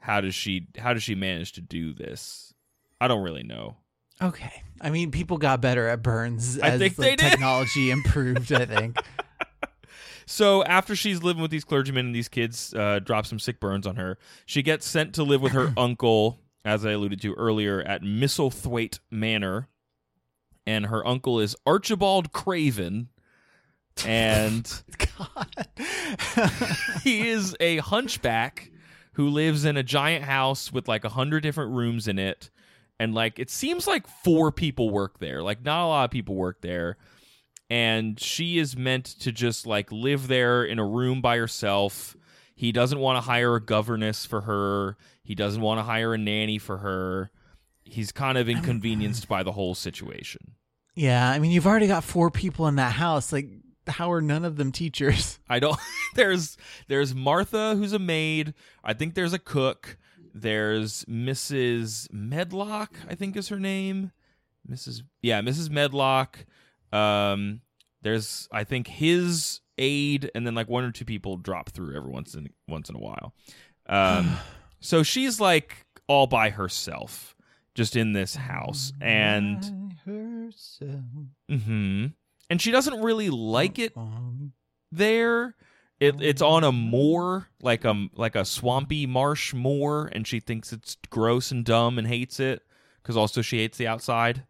[0.00, 2.52] how does she how does she manage to do this?
[3.00, 3.76] I don't really know.
[4.22, 4.62] Okay.
[4.80, 7.30] I mean people got better at burns I as think the they did.
[7.30, 8.96] technology improved, I think.
[10.28, 13.86] So after she's living with these clergymen and these kids uh, drop some sick burns
[13.86, 17.80] on her, she gets sent to live with her uncle, as I alluded to earlier,
[17.80, 19.68] at Misselthwaite Manor.
[20.66, 23.08] And her uncle is Archibald Craven.
[24.04, 24.70] And
[25.18, 25.68] God.
[27.04, 28.72] he is a hunchback
[29.12, 32.50] who lives in a giant house with like a hundred different rooms in it.
[32.98, 35.42] And like it seems like four people work there.
[35.42, 36.96] Like not a lot of people work there.
[37.70, 42.16] And she is meant to just like live there in a room by herself.
[42.56, 44.96] He doesn't want to hire a governess for her.
[45.26, 47.32] He doesn't want to hire a nanny for her.
[47.82, 50.52] He's kind of inconvenienced by the whole situation.
[50.94, 53.32] yeah, I mean you've already got four people in that house.
[53.32, 53.48] Like
[53.88, 55.40] how are none of them teachers?
[55.48, 55.78] I don't.
[56.14, 58.54] There's there's Martha who's a maid.
[58.84, 59.98] I think there's a cook.
[60.32, 62.10] There's Mrs.
[62.12, 62.94] Medlock.
[63.08, 64.12] I think is her name.
[64.70, 65.02] Mrs.
[65.22, 65.70] Yeah, Mrs.
[65.70, 66.46] Medlock.
[66.92, 67.60] Um,
[68.00, 72.10] there's I think his aide, and then like one or two people drop through every
[72.10, 73.34] once in once in a while.
[73.88, 74.38] Um,
[74.86, 77.34] so she's like all by herself,
[77.74, 79.62] just in this house, and
[81.50, 82.06] hmm
[82.48, 83.92] and she doesn't really like it
[84.92, 85.54] there.
[85.98, 90.72] It, it's on a moor, like a like a swampy marsh moor, and she thinks
[90.72, 92.62] it's gross and dumb and hates it
[93.02, 94.44] because also she hates the outside.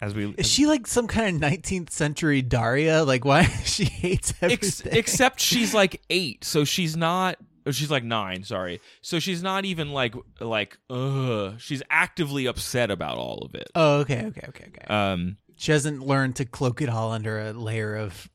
[0.00, 3.04] As we Is she like some kind of 19th century Daria?
[3.04, 7.36] Like why she hates Ex- except she's like eight, so she's not.
[7.66, 8.80] Oh, She's like nine, sorry.
[9.00, 11.54] So she's not even like like ugh.
[11.58, 13.68] She's actively upset about all of it.
[13.74, 14.86] oh, okay, okay, okay, okay.
[14.94, 18.28] Um, She hasn't learned to cloak it all under a layer of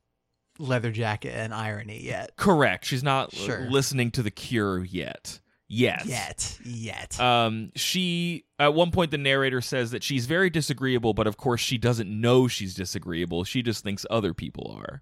[0.59, 2.35] leather jacket and irony yet.
[2.35, 2.85] Correct.
[2.85, 5.39] She's not l- listening to the Cure yet.
[5.69, 6.05] Yet.
[6.05, 7.19] Yet, yet.
[7.19, 11.59] Um, she at one point the narrator says that she's very disagreeable, but of course
[11.59, 13.43] she doesn't know she's disagreeable.
[13.43, 15.01] She just thinks other people are.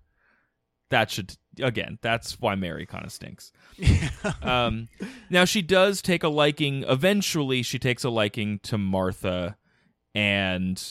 [0.90, 1.98] That should again.
[2.02, 3.52] That's why Mary kind of stinks.
[4.42, 4.88] um,
[5.30, 6.84] now she does take a liking.
[6.84, 9.58] Eventually, she takes a liking to Martha,
[10.14, 10.82] and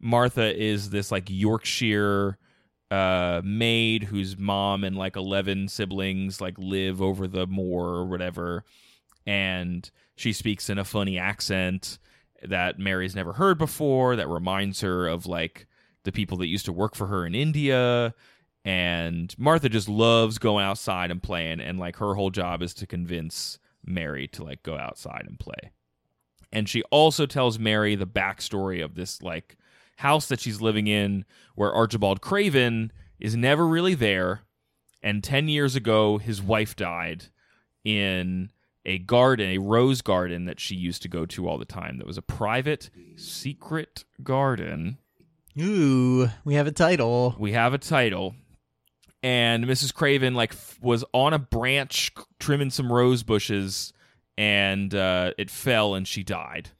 [0.00, 2.38] Martha is this like Yorkshire
[2.90, 8.64] uh, maid whose mom and like eleven siblings like live over the moor or whatever,
[9.26, 11.98] and she speaks in a funny accent
[12.42, 14.16] that Mary's never heard before.
[14.16, 15.66] That reminds her of like
[16.04, 18.14] the people that used to work for her in India
[18.64, 22.86] and Martha just loves going outside and playing and like her whole job is to
[22.86, 25.72] convince Mary to like go outside and play.
[26.52, 29.56] And she also tells Mary the backstory of this like
[29.96, 34.42] house that she's living in where Archibald Craven is never really there
[35.02, 37.24] and 10 years ago his wife died
[37.84, 38.50] in
[38.84, 41.98] a garden, a rose garden that she used to go to all the time.
[41.98, 44.98] That was a private secret garden
[45.60, 47.36] Ooh, we have a title.
[47.38, 48.34] we have a title
[49.22, 53.92] and mrs craven like f- was on a branch trimming some rose bushes
[54.38, 56.70] and uh, it fell and she died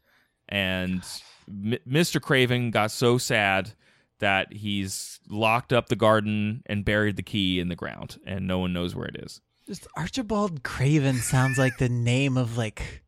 [0.49, 1.03] and
[1.49, 3.73] M- mr craven got so sad
[4.19, 8.59] that he's locked up the garden and buried the key in the ground and no
[8.59, 13.03] one knows where it is Just Archibald Craven sounds like the name of like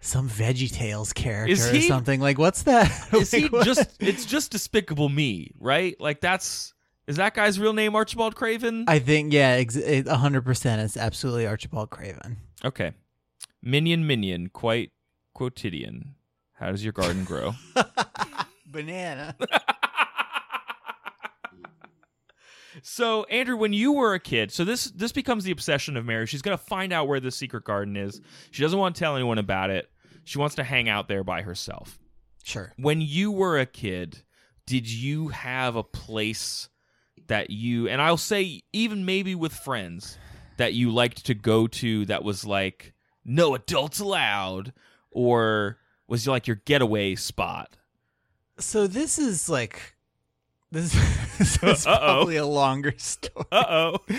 [0.00, 2.20] some Veggie Tales character Is or something.
[2.20, 2.90] Like, what's that?
[3.12, 3.66] is he what?
[3.66, 6.72] just it's just despicable me right like that's
[7.10, 10.80] is that guy's real name archibald craven I think yeah, ex- a hundred percent.
[10.80, 12.36] It's absolutely Archibald Craven.
[12.64, 12.92] okay
[13.62, 14.92] minion minion quite
[15.34, 16.14] quotidian
[16.54, 17.52] how does your garden grow
[18.66, 19.34] Banana.
[22.82, 26.26] So Andrew, when you were a kid, so this this becomes the obsession of Mary.
[26.26, 28.20] She's gonna find out where the secret garden is.
[28.52, 29.90] She doesn't want to tell anyone about it.
[30.24, 31.98] She wants to hang out there by herself.
[32.44, 32.72] Sure.
[32.76, 34.22] When you were a kid,
[34.66, 36.68] did you have a place
[37.30, 40.18] that you and I'll say even maybe with friends
[40.56, 42.92] that you liked to go to that was like
[43.24, 44.72] no adults allowed
[45.12, 47.76] or was like your getaway spot?
[48.58, 49.94] So this is like
[50.72, 50.92] this,
[51.38, 51.98] this is Uh-oh.
[51.98, 53.46] probably a longer story.
[53.52, 53.98] Uh-oh.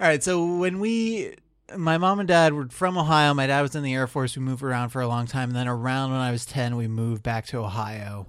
[0.00, 1.34] All right, so when we
[1.76, 4.36] my mom and dad were from Ohio, my dad was in the Air Force.
[4.36, 6.86] We moved around for a long time, and then around when I was 10, we
[6.86, 8.28] moved back to Ohio.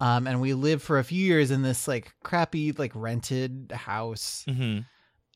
[0.00, 4.44] Um, and we lived for a few years in this like crappy like rented house
[4.48, 4.84] Mhm.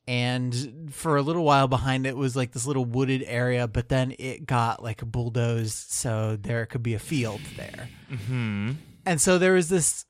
[0.07, 4.13] and for a little while behind it was like this little wooded area but then
[4.19, 8.75] it got like bulldozed so there could be a field there Mhm.
[9.05, 10.05] and so there was this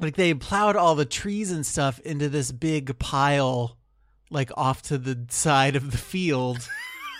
[0.00, 3.78] like they plowed all the trees and stuff into this big pile
[4.30, 6.68] like off to the side of the field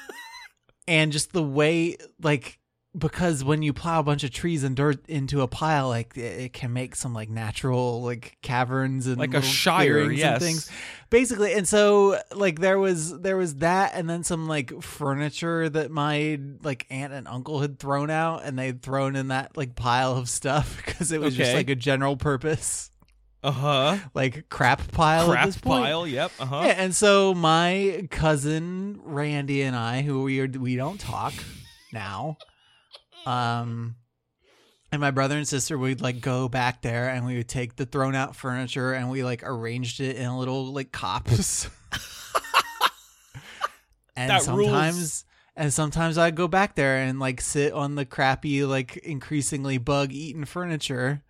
[0.88, 2.58] and just the way like
[2.96, 6.40] because when you plow a bunch of trees and dirt into a pile like it,
[6.40, 10.34] it can make some like natural like caverns and Like a shire, yes.
[10.34, 10.70] and things
[11.08, 15.90] basically and so like there was there was that and then some like furniture that
[15.90, 20.16] my like aunt and uncle had thrown out and they'd thrown in that like pile
[20.16, 22.90] of stuff because it was just like a general purpose
[23.42, 23.96] Uh-huh.
[24.12, 26.06] like crap pile at Crap this point pile.
[26.06, 26.30] Yep.
[26.38, 26.62] Uh-huh.
[26.66, 31.32] yeah, and so my cousin Randy and I, who we are, we don't talk
[31.92, 32.36] now,
[33.26, 33.96] um,
[34.90, 37.86] and my brother and sister, we'd like go back there and we would take the
[37.86, 41.68] thrown out furniture and we like arranged it in a little like cops.
[44.16, 44.66] and That rules.
[44.66, 45.24] sometimes.
[45.54, 50.10] And sometimes I'd go back there and like sit on the crappy, like increasingly bug
[50.12, 51.22] eaten furniture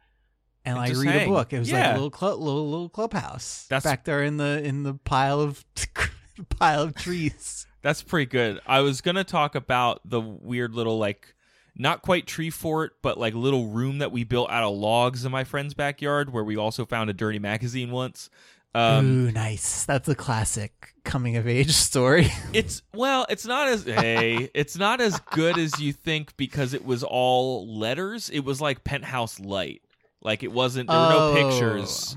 [0.64, 1.28] and And like read hang.
[1.28, 1.52] a book.
[1.52, 3.66] It was like a little club, little little clubhouse.
[3.68, 5.64] That's- back there in the in the pile of
[6.58, 7.66] pile of trees.
[7.82, 8.60] That's pretty good.
[8.64, 11.31] I was gonna talk about the weird little like
[11.76, 15.32] not quite tree fort, but like little room that we built out of logs in
[15.32, 18.28] my friend's backyard where we also found a dirty magazine once.
[18.74, 19.84] Um Ooh, nice.
[19.84, 22.30] That's a classic coming of age story.
[22.54, 26.84] it's well, it's not as hey, it's not as good as you think because it
[26.84, 28.30] was all letters.
[28.30, 29.82] It was like penthouse light.
[30.22, 31.34] Like it wasn't there were no Oh.
[31.50, 32.16] pictures.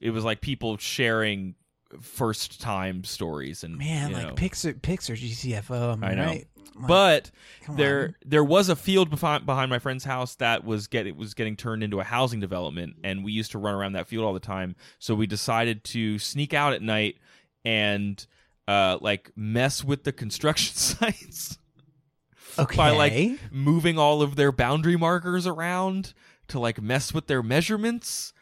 [0.00, 1.54] It was like people sharing
[2.02, 4.34] first time stories and Man, like know.
[4.34, 5.94] Pixar, Pixar GCFO.
[5.94, 6.24] Am I, I know.
[6.26, 6.46] right?
[6.78, 7.30] Like, but
[7.68, 8.14] there on.
[8.24, 11.56] there was a field behind behind my friend's house that was get it was getting
[11.56, 14.40] turned into a housing development and we used to run around that field all the
[14.40, 17.16] time so we decided to sneak out at night
[17.64, 18.26] and
[18.66, 21.58] uh like mess with the construction sites
[22.58, 22.76] okay.
[22.76, 26.14] by like moving all of their boundary markers around
[26.46, 28.32] to like mess with their measurements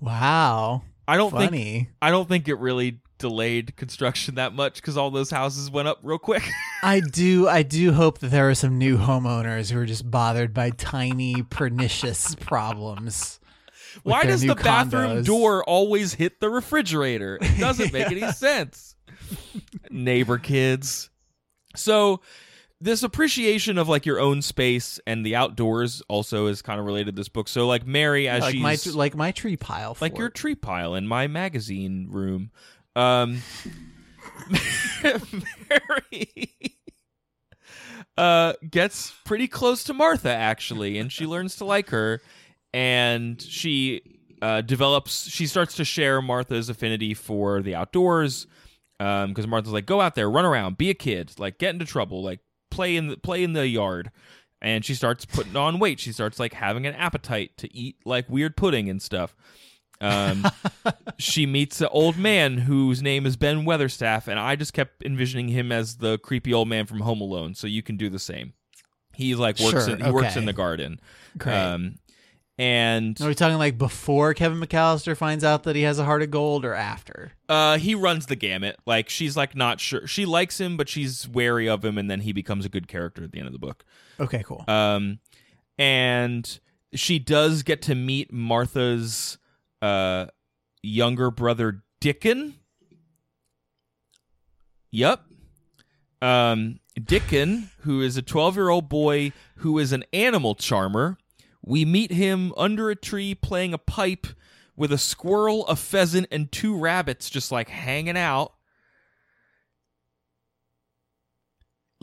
[0.00, 5.10] wow, i don't think i don't think it really delayed construction that much because all
[5.10, 6.42] those houses went up real quick.
[6.82, 10.52] I do I do hope that there are some new homeowners who are just bothered
[10.52, 13.40] by tiny pernicious problems.
[14.02, 15.24] Why does the bathroom condos.
[15.24, 17.38] door always hit the refrigerator?
[17.40, 18.94] It doesn't make any sense.
[19.90, 21.08] Neighbor kids.
[21.74, 22.20] So
[22.78, 27.16] this appreciation of like your own space and the outdoors also is kind of related
[27.16, 27.48] to this book.
[27.48, 30.18] So like Mary as like she's my like my tree pile like fort.
[30.18, 32.50] your tree pile in my magazine room.
[32.96, 33.42] Um,
[35.02, 36.54] Mary
[38.16, 42.20] uh, gets pretty close to Martha actually, and she learns to like her,
[42.72, 44.02] and she
[44.42, 45.28] uh, develops.
[45.28, 48.46] She starts to share Martha's affinity for the outdoors,
[48.98, 52.22] because Martha's like, "Go out there, run around, be a kid, like get into trouble,
[52.22, 52.40] like
[52.70, 54.10] play in the play in the yard."
[54.62, 56.00] And she starts putting on weight.
[56.00, 59.36] She starts like having an appetite to eat like weird pudding and stuff.
[60.04, 60.46] Um,
[61.18, 65.48] she meets an old man whose name is Ben Weatherstaff, and I just kept envisioning
[65.48, 67.54] him as the creepy old man from Home Alone.
[67.54, 68.52] So you can do the same.
[69.14, 69.86] He like works.
[69.86, 71.00] Sure, in, he works in the garden.
[71.38, 71.54] Great.
[71.56, 71.94] Um,
[72.56, 76.22] and Are we talking like before Kevin McAllister finds out that he has a heart
[76.22, 77.32] of gold, or after?
[77.48, 78.76] uh, he runs the gamut.
[78.86, 80.06] Like she's like not sure.
[80.06, 83.24] She likes him, but she's wary of him, and then he becomes a good character
[83.24, 83.84] at the end of the book.
[84.20, 84.64] Okay, cool.
[84.68, 85.18] Um,
[85.78, 86.60] and
[86.94, 89.38] she does get to meet Martha's
[89.84, 90.26] uh
[90.82, 92.54] younger brother Dickon.
[94.90, 95.22] Yep.
[96.22, 101.18] Um, Dickon, who is a 12 year old boy who is an animal charmer.
[101.62, 104.26] We meet him under a tree playing a pipe
[104.76, 108.52] with a squirrel, a pheasant, and two rabbits just like hanging out.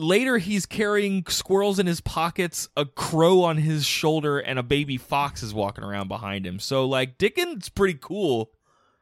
[0.02, 4.96] Later, he's carrying squirrels in his pockets, a crow on his shoulder, and a baby
[4.96, 6.58] fox is walking around behind him.
[6.58, 8.50] So, like, Dickon's pretty cool,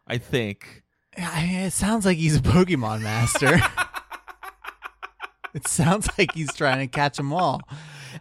[0.07, 0.83] I think.
[1.17, 3.61] I mean, it sounds like he's a Pokemon master.
[5.55, 7.63] it sounds like he's trying to catch them all.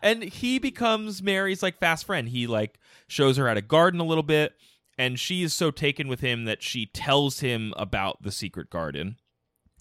[0.02, 2.30] and he becomes Mary's like fast friend.
[2.30, 4.54] He like shows her how to garden a little bit,
[4.98, 9.18] and she is so taken with him that she tells him about the secret garden.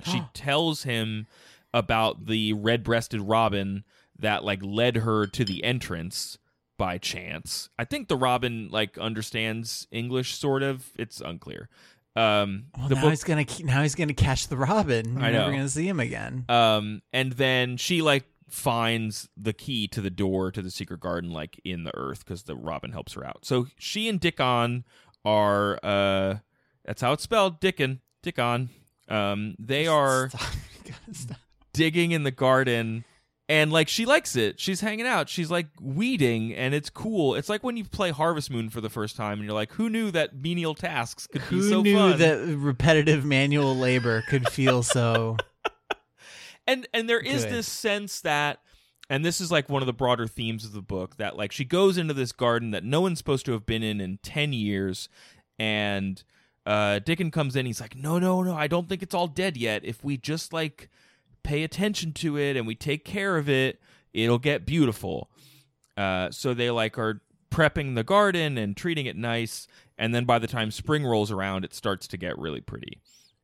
[0.04, 1.26] She tells him
[1.78, 3.84] about the red-breasted robin
[4.18, 6.38] that like led her to the entrance
[6.76, 7.68] by chance.
[7.78, 10.92] I think the robin like understands English sort of.
[10.96, 11.68] It's unclear.
[12.16, 15.14] Um Well, the now book he's gonna now he's gonna catch the Robin.
[15.14, 16.44] You're I never gonna see him again.
[16.48, 21.30] Um, and then she like finds the key to the door to the secret garden
[21.30, 23.44] like in the earth because the robin helps her out.
[23.44, 24.84] So she and Dickon
[25.24, 26.36] are uh,
[26.84, 27.60] that's how it's spelled.
[27.60, 28.70] Dickon, Dickon.
[29.08, 30.30] Um, they are
[31.12, 31.38] Stop.
[31.78, 31.92] You gotta stop.
[31.94, 33.04] digging in the garden.
[33.50, 34.60] And like she likes it.
[34.60, 35.30] She's hanging out.
[35.30, 37.34] She's like weeding and it's cool.
[37.34, 39.88] It's like when you play Harvest Moon for the first time and you're like, who
[39.88, 42.18] knew that menial tasks could Who be so knew fun?
[42.18, 45.38] that repetitive manual labor could feel so?
[46.66, 47.54] and and there is Good.
[47.54, 48.60] this sense that
[49.08, 51.64] and this is like one of the broader themes of the book that like she
[51.64, 55.08] goes into this garden that no one's supposed to have been in in 10 years
[55.58, 56.22] and
[56.66, 59.56] uh Dickon comes in he's like no no no I don't think it's all dead
[59.56, 60.90] yet if we just like
[61.48, 63.80] pay attention to it and we take care of it
[64.12, 65.30] it'll get beautiful
[65.96, 70.38] uh so they like are prepping the garden and treating it nice and then by
[70.38, 73.00] the time spring rolls around it starts to get really pretty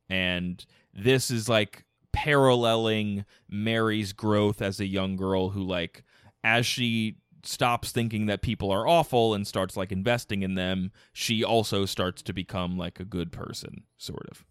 [0.09, 1.83] and this is like
[2.13, 6.03] paralleling Mary's growth as a young girl who like
[6.43, 11.43] as she stops thinking that people are awful and starts like investing in them, she
[11.43, 14.45] also starts to become like a good person, sort of.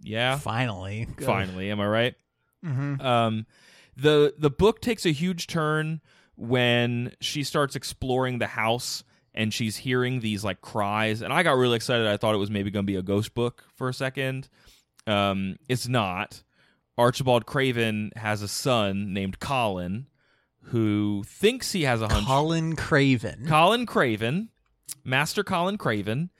[0.00, 0.38] Yeah.
[0.38, 2.14] Finally, Finally, am I right?
[2.66, 3.46] Hmm Um,
[3.96, 6.00] the the book takes a huge turn
[6.36, 9.04] when she starts exploring the house
[9.34, 12.06] and she's hearing these like cries, and I got really excited.
[12.06, 14.48] I thought it was maybe going to be a ghost book for a second.
[15.06, 16.42] Um, it's not.
[16.98, 20.06] Archibald Craven has a son named Colin
[20.70, 22.26] who thinks he has a hunch.
[22.26, 23.46] Colin Craven.
[23.46, 24.48] Colin Craven,
[25.04, 26.30] Master Colin Craven.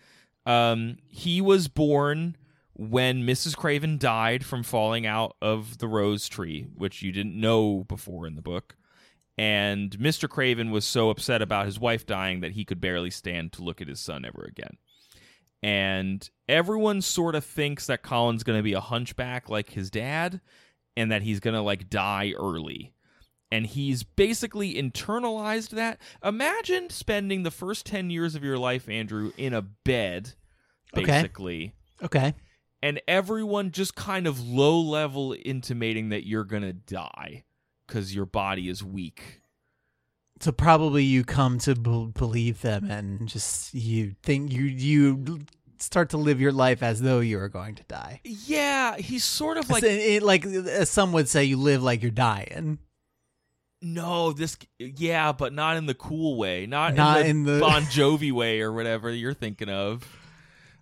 [0.47, 2.37] Um, he was born
[2.79, 3.57] when Mrs.
[3.57, 8.37] Craven died from falling out of the rose tree, which you didn't know before in
[8.37, 8.77] the book.
[9.39, 10.29] And Mr.
[10.29, 13.81] Craven was so upset about his wife dying that he could barely stand to look
[13.81, 14.77] at his son ever again.
[15.63, 20.41] And everyone sort of thinks that Colin's going to be a hunchback like his dad
[20.97, 22.93] and that he's going to like die early
[23.53, 25.99] and he's basically internalized that.
[26.25, 30.35] Imagine spending the first 10 years of your life, Andrew, in a bed,
[30.97, 31.05] Okay.
[31.05, 32.35] basically, Okay.
[32.83, 37.45] And everyone just kind of low level intimating that you're going to die
[37.87, 39.41] because your body is weak.
[40.41, 45.47] So probably you come to b- believe them, and just you think you you
[45.79, 48.21] start to live your life as though you are going to die.
[48.25, 52.03] Yeah, he's sort of Like, like it, like as some would say, you live like
[52.03, 52.79] you're dying.
[53.83, 57.61] no, this yeah, but not in the cool way, not, Not in, in the the-
[57.61, 60.03] Bon Jovi way or whatever you're thinking of.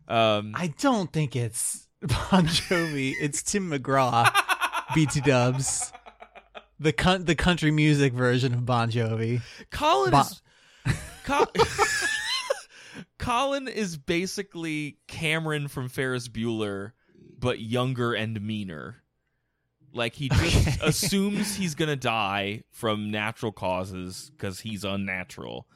[0.08, 3.14] Um, I don't think it's Bon Jovi.
[3.18, 4.30] It's Tim McGraw,
[4.94, 5.92] BT Dubs,
[6.78, 9.40] the con- the country music version of Bon Jovi.
[9.70, 10.40] Colin Bo- is
[11.24, 11.46] Col-
[13.18, 16.92] Colin is basically Cameron from Ferris Bueller,
[17.38, 18.96] but younger and meaner.
[19.92, 20.76] Like he just Okay.
[20.82, 25.66] assumes he's gonna die from natural causes because he's unnatural,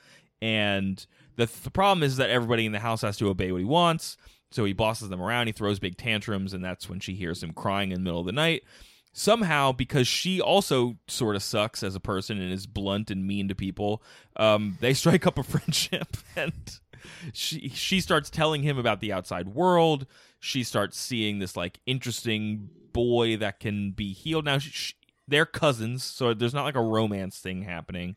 [0.43, 1.05] and
[1.37, 4.16] the the problem is that everybody in the house has to obey what he wants.
[4.51, 5.46] So he bosses them around.
[5.46, 8.26] He throws big tantrums, and that's when she hears him crying in the middle of
[8.26, 8.62] the night.
[9.12, 13.49] Somehow, because she also sort of sucks as a person and is blunt and mean
[13.49, 14.03] to people,
[14.36, 16.78] um, they strike up a friendship, and
[17.32, 20.07] she she starts telling him about the outside world.
[20.40, 24.44] She starts seeing this like interesting boy that can be healed.
[24.44, 24.94] Now she, she,
[25.26, 28.16] they're cousins, so there's not like a romance thing happening.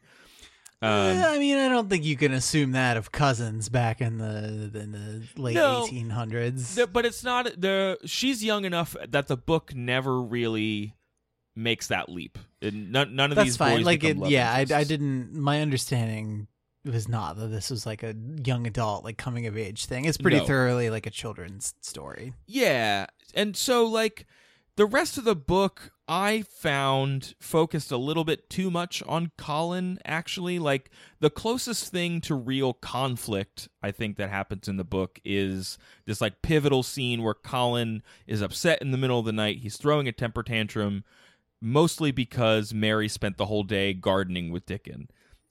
[0.81, 4.17] Eh, Um, I mean, I don't think you can assume that of cousins back in
[4.17, 5.85] the in the late No.
[5.89, 6.91] 1800s.
[6.91, 10.95] But it's not the she's young enough that the book never really
[11.55, 12.37] makes that leap.
[12.61, 13.77] And none, none of That's these fine.
[13.77, 15.33] boys Like, it, yeah, I, I didn't.
[15.33, 16.47] My understanding
[16.83, 20.05] was not that this was like a young adult, like coming of age thing.
[20.05, 20.45] It's pretty No.
[20.45, 22.33] thoroughly like a children's story.
[22.47, 23.05] Yeah,
[23.35, 24.25] and so like
[24.77, 29.99] the rest of the book, I found focused a little bit too much on Colin.
[30.05, 35.19] Actually, like the closest thing to real conflict I think that happens in the book
[35.23, 39.59] is this like pivotal scene where Colin is upset in the middle of the night.
[39.59, 41.03] He's throwing a temper tantrum,
[41.61, 45.09] mostly because Mary spent the whole day gardening with Dickon.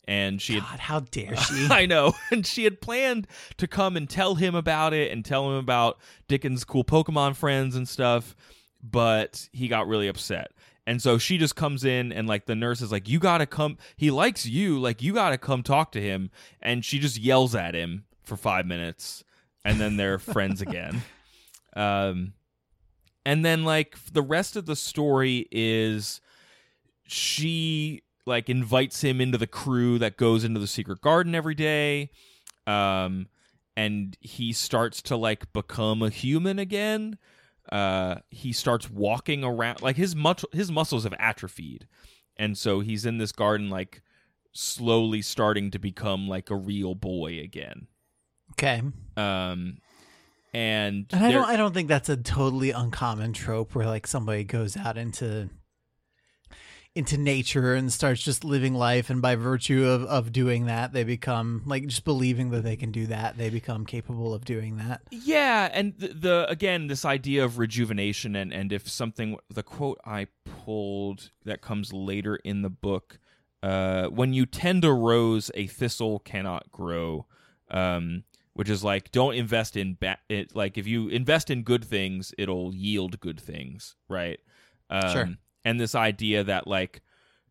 [0.09, 1.69] And she had how dare she?
[1.71, 2.15] I know.
[2.33, 3.27] And she had planned
[3.59, 7.77] to come and tell him about it and tell him about Dickon's cool Pokemon friends
[7.77, 8.35] and stuff,
[8.83, 10.53] but he got really upset.
[10.87, 13.79] And so she just comes in and like the nurse is like, You gotta come
[13.97, 17.75] he likes you, like you gotta come talk to him and she just yells at
[17.75, 19.25] him for five minutes
[19.65, 21.03] and then they're friends again.
[21.77, 22.33] Um
[23.25, 26.21] and then like the rest of the story is
[27.05, 32.11] she like invites him into the crew that goes into the secret garden every day
[32.67, 33.27] um
[33.77, 37.19] and he starts to like become a human again
[37.71, 41.87] uh he starts walking around like his mus- his muscles have atrophied
[42.37, 44.03] and so he's in this garden like
[44.53, 47.87] slowly starting to become like a real boy again
[48.53, 48.83] okay.
[49.17, 49.79] um
[50.53, 54.43] and, And I don't I don't think that's a totally uncommon trope where like somebody
[54.43, 55.49] goes out into
[56.95, 61.05] into nature and starts just living life and by virtue of, of doing that they
[61.05, 65.01] become like just believing that they can do that they become capable of doing that
[65.11, 70.01] Yeah, and the, the again this idea of rejuvenation and and if something the quote
[70.05, 73.19] I pulled that comes later in the book,
[73.63, 77.27] uh, when you tend a rose, a thistle cannot grow.
[77.71, 78.25] Um,
[78.55, 82.35] which is like don't invest in ba- it like if you invest in good things,
[82.37, 84.41] it'll yield good things, right?
[84.91, 85.29] Um, Sure.
[85.65, 87.03] And this idea that like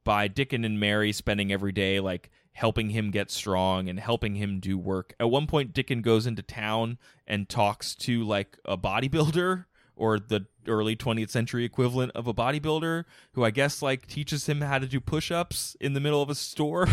[0.03, 4.60] by Dickon and Mary spending every day like helping him get strong and helping him
[4.60, 5.14] do work.
[5.20, 10.45] At one point, Dickon goes into town and talks to like a bodybuilder or the
[10.68, 14.88] early 20th century equivalent of a bodybuilder who I guess like teaches him how to
[14.88, 16.88] do push-ups in the middle of a store.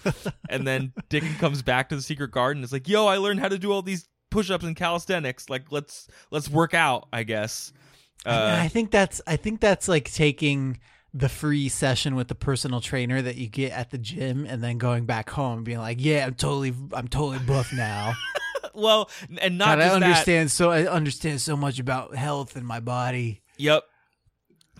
[0.48, 3.48] and then Dickon comes back to the secret garden is like, "Yo, I learned how
[3.48, 5.50] to do all these push-ups and calisthenics.
[5.50, 7.72] Like let's let's work out, I guess."
[8.24, 10.78] And Uh, I think that's I think that's like taking
[11.14, 14.78] the free session with the personal trainer that you get at the gym and then
[14.78, 18.14] going back home and being like, "Yeah, I'm totally I'm totally buff now."
[18.74, 19.10] well,
[19.40, 22.66] and not God, I just that- understand so I understand so much about health and
[22.66, 23.42] my body.
[23.58, 23.82] Yep.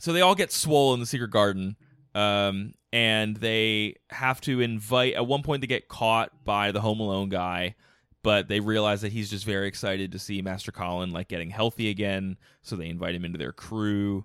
[0.00, 1.76] So they all get swole in the secret garden.
[2.14, 7.00] Um, and they have to invite at one point they get caught by the home
[7.00, 7.74] alone guy,
[8.22, 11.90] but they realize that he's just very excited to see Master Colin like getting healthy
[11.90, 14.24] again, so they invite him into their crew.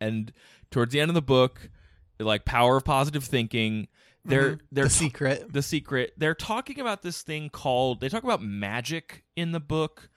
[0.00, 0.32] And
[0.70, 1.68] towards the end of the book,
[2.18, 3.88] like power of positive thinking,
[4.24, 4.60] they're Mhm.
[4.70, 5.52] they're the ta- secret.
[5.52, 6.14] the secret.
[6.16, 10.08] They're talking about this thing called they talk about magic in the book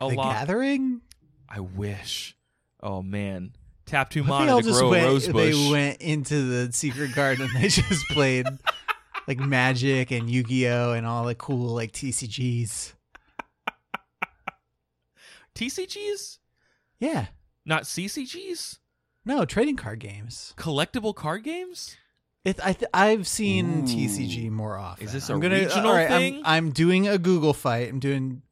[0.00, 0.32] a the lot.
[0.34, 1.00] gathering.
[1.48, 2.36] I wish.
[2.82, 3.52] Oh man,
[3.86, 5.22] tap two they to grow went.
[5.24, 7.48] They went into the secret garden.
[7.52, 8.46] and They just played
[9.30, 12.94] like Magic and Yu Gi Oh and all the cool like TCGs.
[15.54, 16.38] TCGs,
[16.98, 17.26] Yeah,
[17.64, 18.78] not CCGs.
[19.24, 20.52] no trading card games.
[20.56, 21.96] Collectible card games.
[22.44, 23.82] It, I th- I've seen Ooh.
[23.84, 25.06] TCG more often.
[25.06, 26.42] Is this I'm a gonna, regional all right, I'm- thing?
[26.44, 27.88] I'm, doing a Google fight.
[27.88, 28.42] I'm doing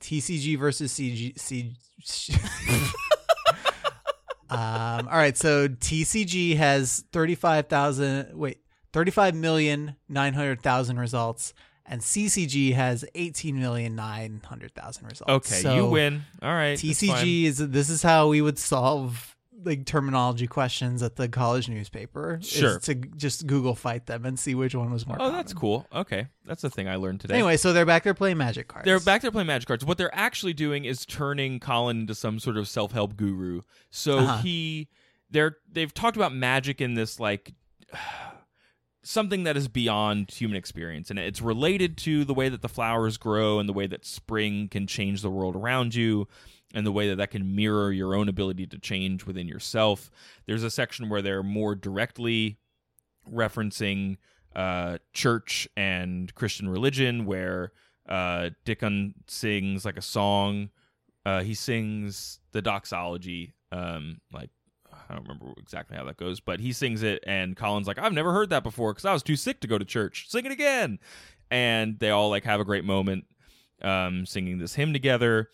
[0.00, 1.38] TCG versus CG.
[1.38, 1.74] C-
[4.48, 8.58] um, all right, so TCG has 35,000, wait,
[8.92, 11.54] 35,900,000 results,
[11.86, 15.22] and CCG has 18,900,000 results.
[15.28, 16.22] Okay, So you win.
[16.40, 16.78] All right.
[16.78, 19.28] TCG is this is how we would solve
[19.64, 22.40] like terminology questions at the college newspaper.
[22.42, 22.80] is Sure.
[22.80, 25.16] to just Google fight them and see which one was more.
[25.20, 25.86] Oh, that's cool.
[25.92, 27.34] Okay, that's the thing I learned today.
[27.34, 28.84] Anyway, so they're back there playing magic cards.
[28.84, 29.84] They're back there playing magic cards.
[29.84, 33.60] What they're actually doing is turning Colin into some sort of self-help guru.
[33.90, 34.38] So Uh-huh.
[34.38, 34.88] he
[35.30, 37.54] they're they've talked about magic in this like
[39.02, 43.16] something that is beyond human experience and it's related to the way that the flowers
[43.16, 46.28] grow and the way that spring can change the world around you
[46.74, 50.10] and the way that that can mirror your own ability to change within yourself.
[50.46, 52.58] There's a section where they're more directly
[53.30, 54.16] referencing
[54.54, 57.72] uh, church and Christian religion, where
[58.08, 60.70] uh, Dickon sings like a song.
[61.24, 64.50] Uh, he sings the doxology, um, like
[65.12, 68.14] I don't remember exactly how that goes, but he sings it, and Colin's like, "I've
[68.14, 70.26] never heard that before because I was too sick to go to church.
[70.28, 70.98] Sing it again!"
[71.50, 73.26] And they all like have a great moment
[73.82, 75.50] um, singing this hymn together,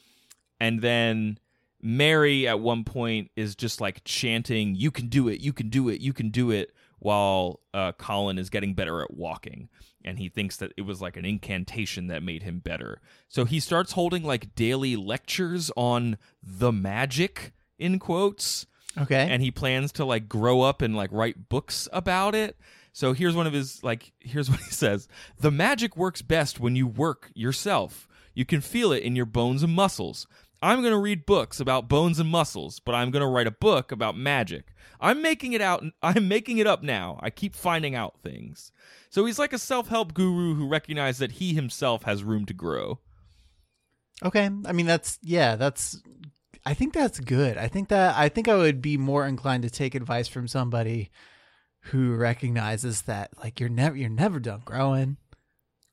[0.60, 1.38] and then
[1.82, 5.40] Mary at one point is just like chanting, "You can do it!
[5.40, 6.00] You can do it!
[6.00, 9.68] You can do it!" While uh, Colin is getting better at walking,
[10.04, 13.00] and he thinks that it was like an incantation that made him better.
[13.28, 18.66] So he starts holding like daily lectures on the magic in quotes
[19.02, 19.28] okay.
[19.30, 22.56] and he plans to like grow up and like write books about it.
[22.92, 25.08] So here's one of his like here's what he says.
[25.38, 28.08] The magic works best when you work yourself.
[28.34, 30.26] You can feel it in your bones and muscles.
[30.60, 33.52] I'm going to read books about bones and muscles, but I'm going to write a
[33.52, 34.74] book about magic.
[35.00, 37.18] I'm making it out I'm making it up now.
[37.22, 38.72] I keep finding out things.
[39.10, 42.98] So he's like a self-help guru who recognized that he himself has room to grow.
[44.24, 44.50] Okay.
[44.66, 45.56] I mean, that's yeah.
[45.56, 46.02] That's.
[46.66, 47.56] I think that's good.
[47.56, 51.10] I think that I think I would be more inclined to take advice from somebody
[51.84, 55.16] who recognizes that like you're never you're never done growing.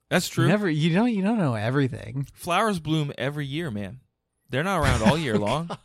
[0.09, 0.47] That's You true.
[0.47, 2.27] never you don't you don't know everything.
[2.33, 3.99] Flowers bloom every year, man.
[4.49, 5.69] They're not around all year long.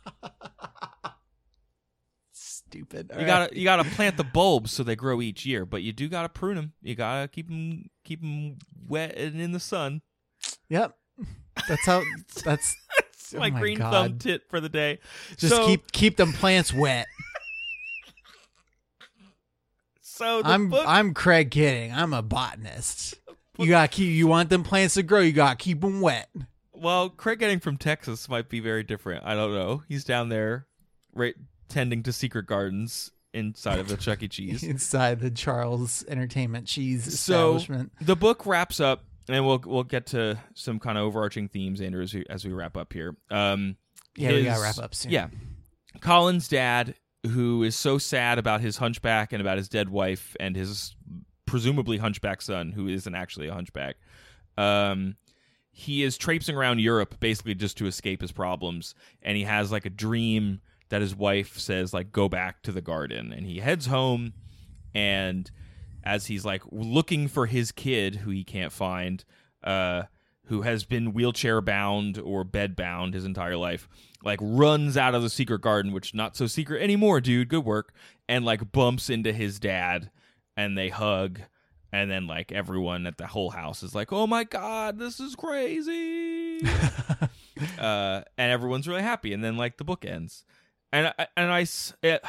[2.33, 3.11] Stupid.
[3.19, 6.07] You gotta you gotta plant the bulbs so they grow each year, but you do
[6.07, 6.73] gotta prune them.
[6.81, 8.57] You gotta keep them keep them
[8.87, 10.01] wet and in the sun.
[10.69, 10.95] Yep.
[11.67, 12.01] That's how.
[12.45, 12.75] That's
[13.37, 13.91] Oh my, my green God.
[13.91, 14.99] thumb tit for the day.
[15.37, 17.07] just So- keep keep them plants wet.
[20.01, 21.91] So the I'm book, I'm Craig kidding.
[21.93, 23.15] I'm a botanist.
[23.57, 24.09] You gotta keep.
[24.09, 25.19] You want them plants to grow.
[25.19, 26.29] You gotta keep them wet.
[26.73, 29.23] well, Craig getting from Texas might be very different.
[29.25, 29.83] I don't know.
[29.87, 30.67] He's down there,
[31.13, 31.35] right,
[31.69, 34.27] tending to secret gardens inside of the Chuck E.
[34.27, 34.61] Cheese.
[34.63, 37.91] inside the Charles Entertainment Cheese So establishment.
[38.01, 42.03] the book wraps up, and we'll we'll get to some kind of overarching themes, Andrew,
[42.03, 43.15] as we as we wrap up here.
[43.29, 43.77] Um,
[44.15, 45.11] Yeah, we gotta wrap up soon.
[45.11, 45.27] Yeah.
[45.99, 46.95] Colin's dad,
[47.27, 50.95] who is so sad about his hunchback and about his dead wife and his
[51.45, 53.97] presumably hunchback son, who isn't actually a hunchback,
[54.57, 55.15] um,
[55.71, 58.95] he is traipsing around Europe basically just to escape his problems.
[59.21, 62.81] And he has like a dream that his wife says, like, go back to the
[62.81, 63.31] garden.
[63.31, 64.33] And he heads home
[64.93, 65.49] and
[66.03, 69.23] as he's like looking for his kid who he can't find,
[69.63, 70.03] uh,
[70.45, 73.87] who has been wheelchair bound or bed bound his entire life,
[74.23, 77.49] like runs out of the secret garden, which not so secret anymore, dude.
[77.49, 77.93] Good work,
[78.27, 80.11] and like bumps into his dad,
[80.57, 81.41] and they hug,
[81.91, 85.35] and then like everyone at the whole house is like, "Oh my god, this is
[85.35, 86.61] crazy,"
[87.79, 90.43] uh, and everyone's really happy, and then like the book ends,
[90.91, 91.65] and I, and I.
[92.03, 92.21] it,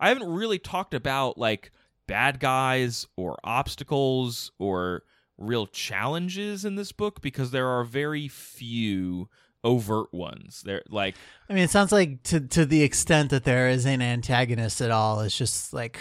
[0.00, 1.70] I haven't really talked about like
[2.10, 5.02] bad guys or obstacles or
[5.38, 9.28] real challenges in this book because there are very few
[9.64, 10.62] overt ones.
[10.64, 11.14] They're like
[11.48, 14.90] I mean, it sounds like to to the extent that there is an antagonist at
[14.90, 15.98] all, it's just like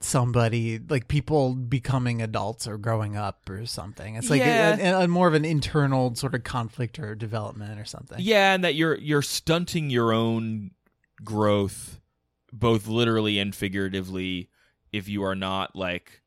[0.00, 4.16] somebody like people becoming adults or growing up or something.
[4.16, 4.76] It's like Yeah.
[4.76, 8.18] a, a- a more of an internal sort of conflict or development or something.
[8.20, 10.72] yeah, and that you're you're stunting your own
[11.22, 12.00] growth
[12.52, 14.48] both literally and figuratively
[14.92, 16.20] if you are not like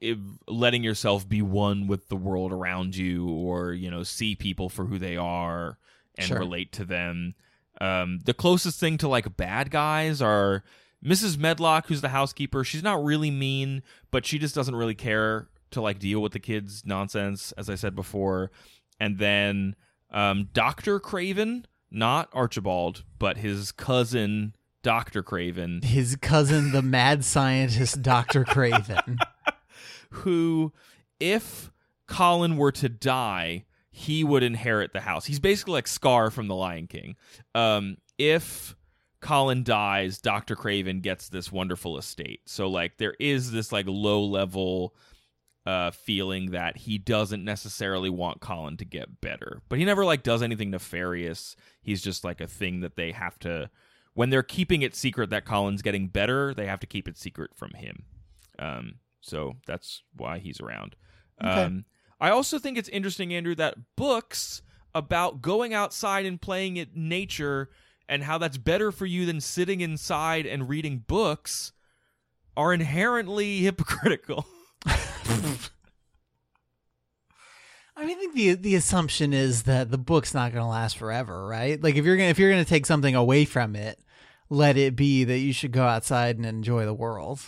[0.00, 4.68] if letting yourself be one with the world around you or you know see people
[4.68, 5.78] for who they are
[6.16, 6.38] and Sure.
[6.38, 7.34] relate to them.
[7.80, 10.64] Um, the closest thing to like bad guys are
[11.04, 12.64] mrs medlock who's the housekeeper.
[12.64, 16.40] She's not really mean but she just doesn't really care to like deal with the
[16.40, 18.50] kids nonsense as i said before.
[19.00, 19.76] And then
[20.10, 28.02] um, dr craven not archibald but his cousin dr craven His cousin, the mad scientist,
[28.02, 29.18] Doctor Craven.
[30.10, 30.72] who,
[31.20, 31.70] if
[32.06, 35.26] Colin were to die, he would inherit the house.
[35.26, 37.16] He's basically like Scar from The Lion King.
[37.54, 38.76] Um, if
[39.20, 40.54] Colin dies, Dr.
[40.54, 42.40] Craven gets this wonderful estate.
[42.46, 44.94] So like there is this like low level
[45.66, 49.60] uh feeling that he doesn't necessarily want Colin to get better.
[49.68, 51.56] But he never like does anything nefarious.
[51.82, 53.68] He's just like a thing that they have to
[54.18, 57.52] when they're keeping it secret that Colin's getting better, they have to keep it secret
[57.54, 58.02] from him.
[58.58, 60.96] Um so that's why he's around.
[61.40, 61.62] Okay.
[61.62, 61.84] Um
[62.20, 64.60] I also think it's interesting Andrew that books
[64.92, 67.70] about going outside and playing in nature
[68.08, 71.70] and how that's better for you than sitting inside and reading books
[72.56, 74.46] are inherently hypocritical.
[74.84, 74.96] I
[78.04, 81.46] mean, I think the the assumption is that the book's not going to last forever,
[81.46, 81.80] right?
[81.80, 84.00] Like if you're gonna if you're gonna take something away from it,
[84.50, 87.40] let it be that you should go outside and enjoy the world.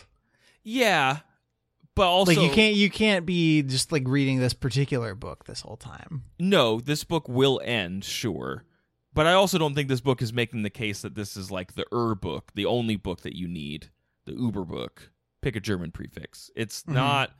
[0.62, 1.18] yeah,
[1.94, 5.60] but also like you can't you can't be just like reading this particular book this
[5.62, 6.24] whole time.
[6.38, 8.64] No, this book will end, sure.
[9.12, 11.74] But I also don't think this book is making the case that this is like
[11.74, 13.90] the Ur book, the only book that you need,
[14.24, 15.10] the Uber book.
[15.42, 16.50] Pick a German prefix.
[16.54, 16.92] It's Mhm.
[16.94, 17.32] not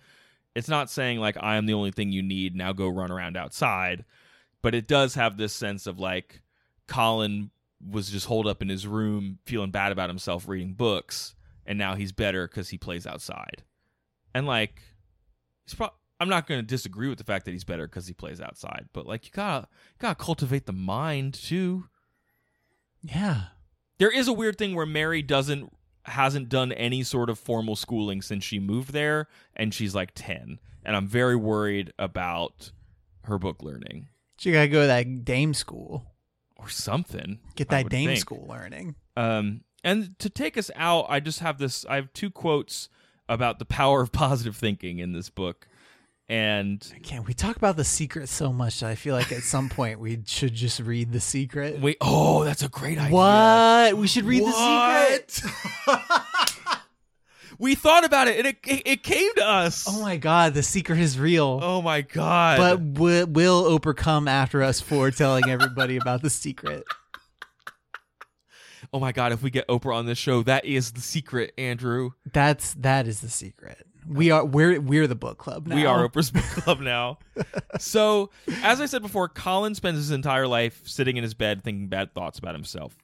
[0.57, 3.37] it's not saying like I am the only thing you need, now go run around
[3.37, 4.05] outside.
[4.63, 6.43] But it does have this sense of like
[6.89, 7.51] Colin
[7.85, 11.35] was just holed up in his room feeling bad about himself reading books
[11.67, 13.63] and now he's better cuz he plays outside.
[14.35, 14.83] And like
[15.65, 18.13] he's pro- I'm not going to disagree with the fact that he's better because he
[18.13, 21.89] plays outside, but like you gotta you gotta cultivate the mind too.
[23.03, 23.45] Yeah.
[23.99, 25.73] There is a weird thing where Mary doesn't
[26.05, 30.59] hasn't done any sort of formal schooling since she moved there, and she's like ten,
[30.85, 32.73] and I'm very worried about
[33.25, 34.09] her book learning
[34.41, 36.07] she gotta go to that dame school.
[36.61, 37.39] Or something.
[37.57, 38.21] Get that dame think.
[38.21, 38.95] school learning.
[39.17, 41.87] Um, and to take us out, I just have this.
[41.89, 42.89] I have two quotes
[43.29, 45.67] about the power of positive thinking in this book,
[46.29, 49.69] and Can't we talk about the secret so much that I feel like at some
[49.69, 51.81] point we should just read the secret?
[51.81, 51.97] wait.
[52.01, 53.13] Oh, that's a great idea.
[53.13, 53.97] What?
[53.97, 55.43] We should read the secret.
[57.61, 59.85] We thought about it, and it it, it came to us.
[59.87, 61.61] Oh my god, the secret is real.
[61.63, 62.57] Oh my god!
[62.57, 66.85] but w- will Oprah come after us for telling everybody about the secret?
[68.95, 69.33] oh my god!
[69.33, 72.13] If we get Oprah on this show, that is the secret, Andrew.
[72.33, 73.87] That's that is the secret.
[74.09, 75.77] We are we're we're the book club now.
[75.77, 77.19] We are Oprah's book club now.
[77.79, 78.31] so,
[78.63, 82.15] as I said before, Colin spends his entire life sitting in his bed thinking bad
[82.15, 82.97] thoughts about himself.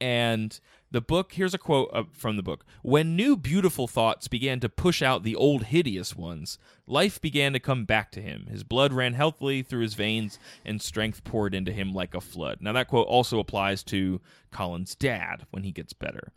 [0.00, 0.58] And
[0.90, 2.64] the book, here's a quote from the book.
[2.82, 7.60] When new beautiful thoughts began to push out the old hideous ones, life began to
[7.60, 8.46] come back to him.
[8.50, 12.58] His blood ran healthily through his veins, and strength poured into him like a flood.
[12.60, 14.20] Now, that quote also applies to
[14.52, 16.32] Colin's dad when he gets better.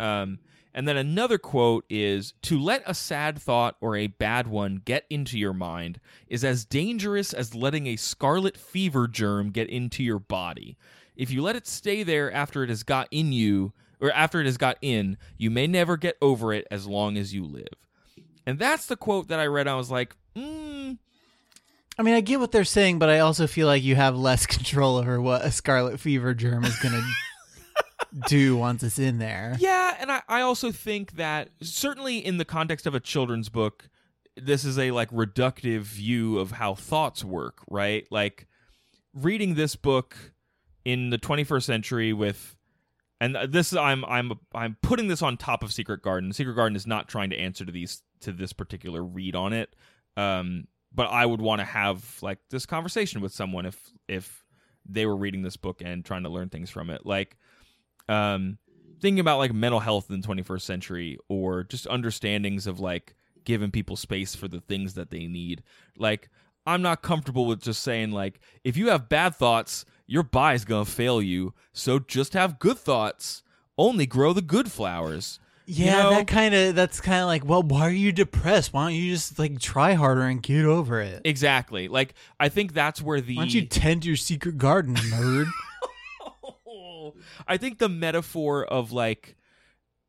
[0.00, 0.38] Um,
[0.74, 5.04] and then another quote is To let a sad thought or a bad one get
[5.08, 10.18] into your mind is as dangerous as letting a scarlet fever germ get into your
[10.18, 10.76] body.
[11.16, 14.46] If you let it stay there after it has got in you, or after it
[14.46, 17.66] has got in, you may never get over it as long as you live.
[18.46, 19.68] And that's the quote that I read.
[19.68, 20.98] I was like, mm,
[21.98, 24.46] I mean, I get what they're saying, but I also feel like you have less
[24.46, 26.94] control over what a scarlet fever germ is going
[28.14, 29.56] to do once it's in there.
[29.58, 33.88] Yeah, and I, I also think that certainly in the context of a children's book,
[34.36, 38.06] this is a like reductive view of how thoughts work, right?
[38.10, 38.46] Like
[39.14, 40.33] reading this book
[40.84, 42.56] in the 21st century with
[43.20, 46.32] and this I'm I'm I'm putting this on top of Secret Garden.
[46.32, 49.74] Secret Garden is not trying to answer to these to this particular read on it.
[50.16, 54.44] Um but I would want to have like this conversation with someone if if
[54.86, 57.06] they were reading this book and trying to learn things from it.
[57.06, 57.36] Like
[58.08, 58.58] um
[59.00, 63.14] thinking about like mental health in the 21st century or just understandings of like
[63.44, 65.62] giving people space for the things that they need
[65.98, 66.30] like
[66.66, 70.84] i'm not comfortable with just saying like if you have bad thoughts your body's gonna
[70.84, 73.42] fail you so just have good thoughts
[73.78, 76.10] only grow the good flowers You Yeah, know?
[76.10, 78.72] that kind of that's kind of like, well, why are you depressed?
[78.74, 81.22] Why don't you just like try harder and get over it?
[81.24, 85.46] exactly like i think that's where the Why don't you tend your secret garden, nerd?
[87.46, 89.36] I think the metaphor of like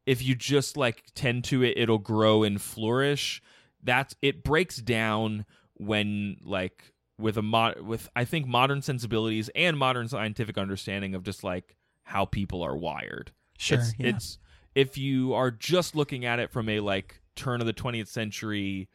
[0.05, 3.41] if you just like tend to it it'll grow and flourish
[3.83, 9.77] that's it breaks down when like with a mod with I think modern sensibilities and
[9.77, 13.31] modern scientific understanding of just like how people are wired.
[13.57, 14.07] Sure, It's, yeah.
[14.07, 14.37] it's
[14.73, 18.89] if you are just looking at it from a like turn of the 20th century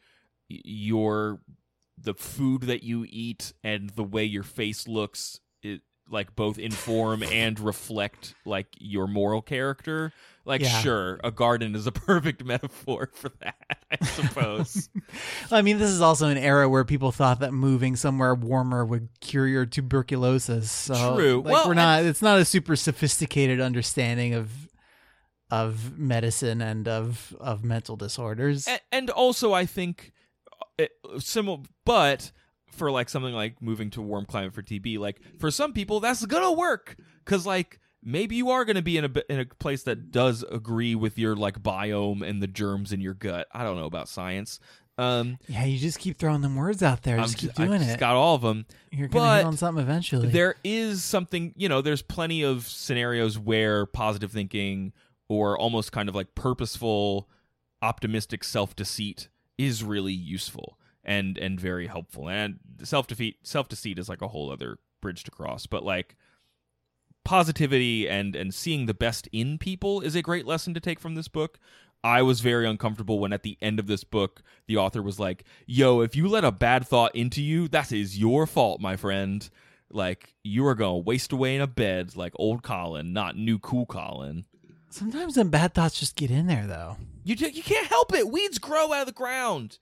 [0.47, 1.39] your
[1.97, 7.23] the food that you eat and the way your face looks it like both inform
[7.23, 10.11] and reflect like your moral character
[10.45, 10.79] like Yeah.
[10.81, 13.55] sure a garden is a perfect metaphor for that
[13.91, 14.89] i suppose.
[15.51, 19.09] I mean, this is also an era where people thought that moving somewhere warmer would
[19.19, 20.71] cure your tuberculosis.
[20.71, 21.41] So, True.
[21.43, 22.05] Like, Well, we're not.
[22.05, 24.49] It's not a super sophisticated understanding of
[25.49, 28.65] of medicine and of of mental disorders.
[28.67, 30.13] and, and also I think
[30.79, 30.85] uh,
[31.19, 32.31] similar, but
[32.71, 35.99] for like something like moving to a warm climate for TB, like for some people
[35.99, 39.83] that's gonna work because like maybe you are gonna be in a in a place
[39.83, 43.47] that does agree with your like biome and the germs in your gut.
[43.51, 44.59] I don't know about science.
[44.97, 47.17] Um, yeah, you just keep throwing them words out there.
[47.17, 47.99] I'm Just keep I doing just it.
[47.99, 48.65] got all of them.
[48.91, 50.27] You're gonna hit on something eventually.
[50.29, 54.93] There is something, you know, there's plenty of scenarios where positive thinking
[55.27, 57.29] or almost kind of like purposeful,
[57.81, 62.29] optimistic self deceit is really useful and and very helpful.
[62.29, 65.65] And self defeat self deceit is like a whole other bridge to cross.
[65.65, 66.15] But like
[67.23, 71.15] positivity and and seeing the best in people is a great lesson to take from
[71.15, 71.59] this book.
[72.03, 75.43] I was very uncomfortable when at the end of this book the author was like,
[75.67, 79.47] "Yo, if you let a bad thought into you, that is your fault, my friend.
[79.89, 83.59] Like you are going to waste away in a bed like old Colin, not new
[83.59, 84.45] cool Colin."
[84.89, 86.97] Sometimes them bad thoughts just get in there, though.
[87.23, 88.29] You ju- you can't help it.
[88.29, 89.77] Weeds grow out of the ground.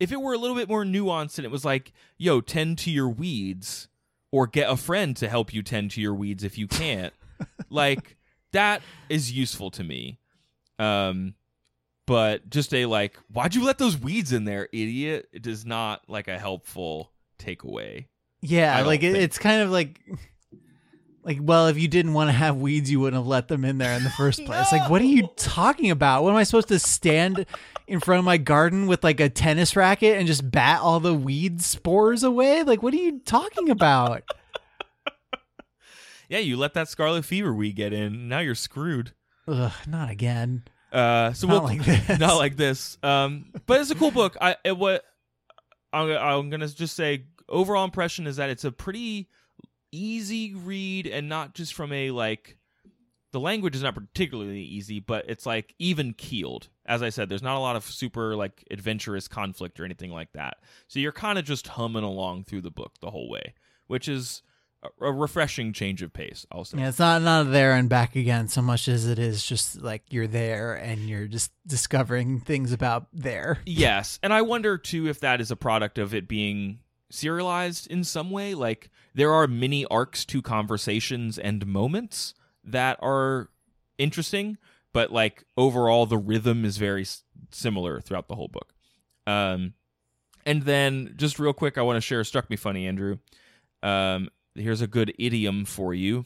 [0.00, 2.90] If it were a little bit more nuanced and it was like, "Yo, tend to
[2.90, 3.88] your weeds,"
[4.32, 7.14] or get a friend to help you tend to your weeds if you can't,
[7.70, 8.16] like
[8.50, 10.18] that is useful to me.
[10.78, 11.34] Um,
[12.06, 15.28] but just a like, why'd you let those weeds in there, idiot?
[15.32, 18.06] It is not like a helpful takeaway.
[18.40, 20.00] Yeah, like it, it's kind of like
[21.24, 23.78] like well, if you didn't want to have weeds, you wouldn't have let them in
[23.78, 24.72] there in the first place.
[24.72, 26.22] Like, what are you talking about?
[26.24, 27.46] What am I supposed to stand
[27.86, 31.14] in front of my garden with like a tennis racket and just bat all the
[31.14, 32.62] weed spores away?
[32.62, 34.22] Like, what are you talking about?
[36.28, 38.26] Yeah, you let that scarlet fever weed get in.
[38.26, 39.12] Now you're screwed.
[39.46, 40.62] Ugh, not again.
[40.90, 42.18] Uh, so Not we'll like this.
[42.18, 42.96] not like this.
[43.02, 44.38] Um, but it's a cool book.
[44.40, 45.04] I it, what
[45.92, 49.28] I'm I'm gonna just say overall impression is that it's a pretty
[49.92, 52.56] easy read and not just from a like
[53.32, 56.68] the language is not particularly easy, but it's like even keeled.
[56.84, 60.32] As I said, there's not a lot of super like adventurous conflict or anything like
[60.32, 60.58] that.
[60.86, 63.54] So you're kind of just humming along through the book the whole way,
[63.86, 64.42] which is
[64.82, 66.44] a, a refreshing change of pace.
[66.52, 66.66] I'll.
[66.76, 70.02] Yeah, it's not not there and back again so much as it is just like
[70.10, 73.60] you're there and you're just discovering things about there.
[73.64, 76.80] Yes, and I wonder too if that is a product of it being
[77.12, 78.54] serialized in some way.
[78.54, 82.34] Like there are mini arcs to conversations and moments
[82.64, 83.50] that are
[83.98, 84.58] interesting,
[84.92, 88.72] but like overall the rhythm is very s- similar throughout the whole book.
[89.26, 89.74] Um,
[90.44, 93.18] and then just real quick, I want to share struck me funny, Andrew.
[93.82, 96.24] Um, here's a good idiom for you.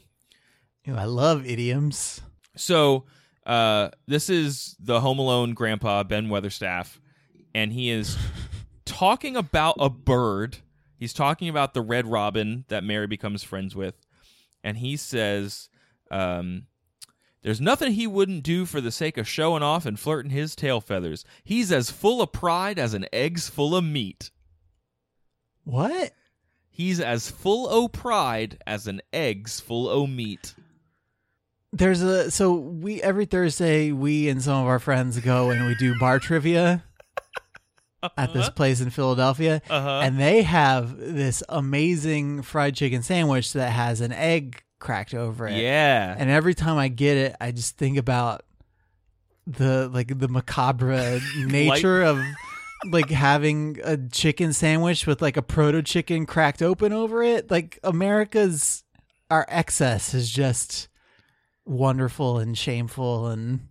[0.84, 2.20] Ew, I love idioms.
[2.56, 3.04] So,
[3.44, 6.98] uh, this is the Home Alone grandpa, Ben Weatherstaff,
[7.54, 8.16] and he is
[8.84, 10.58] talking about a bird.
[10.98, 13.94] He's talking about the red robin that Mary becomes friends with.
[14.64, 15.68] And he says,
[16.10, 16.66] um,
[17.42, 20.80] There's nothing he wouldn't do for the sake of showing off and flirting his tail
[20.80, 21.24] feathers.
[21.44, 24.30] He's as full of pride as an egg's full of meat.
[25.64, 26.12] What?
[26.70, 30.54] He's as full o' pride as an egg's full o' meat.
[31.72, 35.74] There's a so we every Thursday we and some of our friends go and we
[35.74, 36.84] do bar trivia
[38.16, 40.00] at this place in Philadelphia Uh-huh.
[40.04, 45.56] and they have this amazing fried chicken sandwich that has an egg cracked over it.
[45.60, 46.14] Yeah.
[46.16, 48.42] And every time I get it, I just think about
[49.46, 52.20] the like the macabre nature of
[52.90, 57.50] like having a chicken sandwich with like a proto chicken cracked open over it.
[57.50, 58.84] Like America's
[59.30, 60.88] our excess is just
[61.64, 63.68] wonderful and shameful and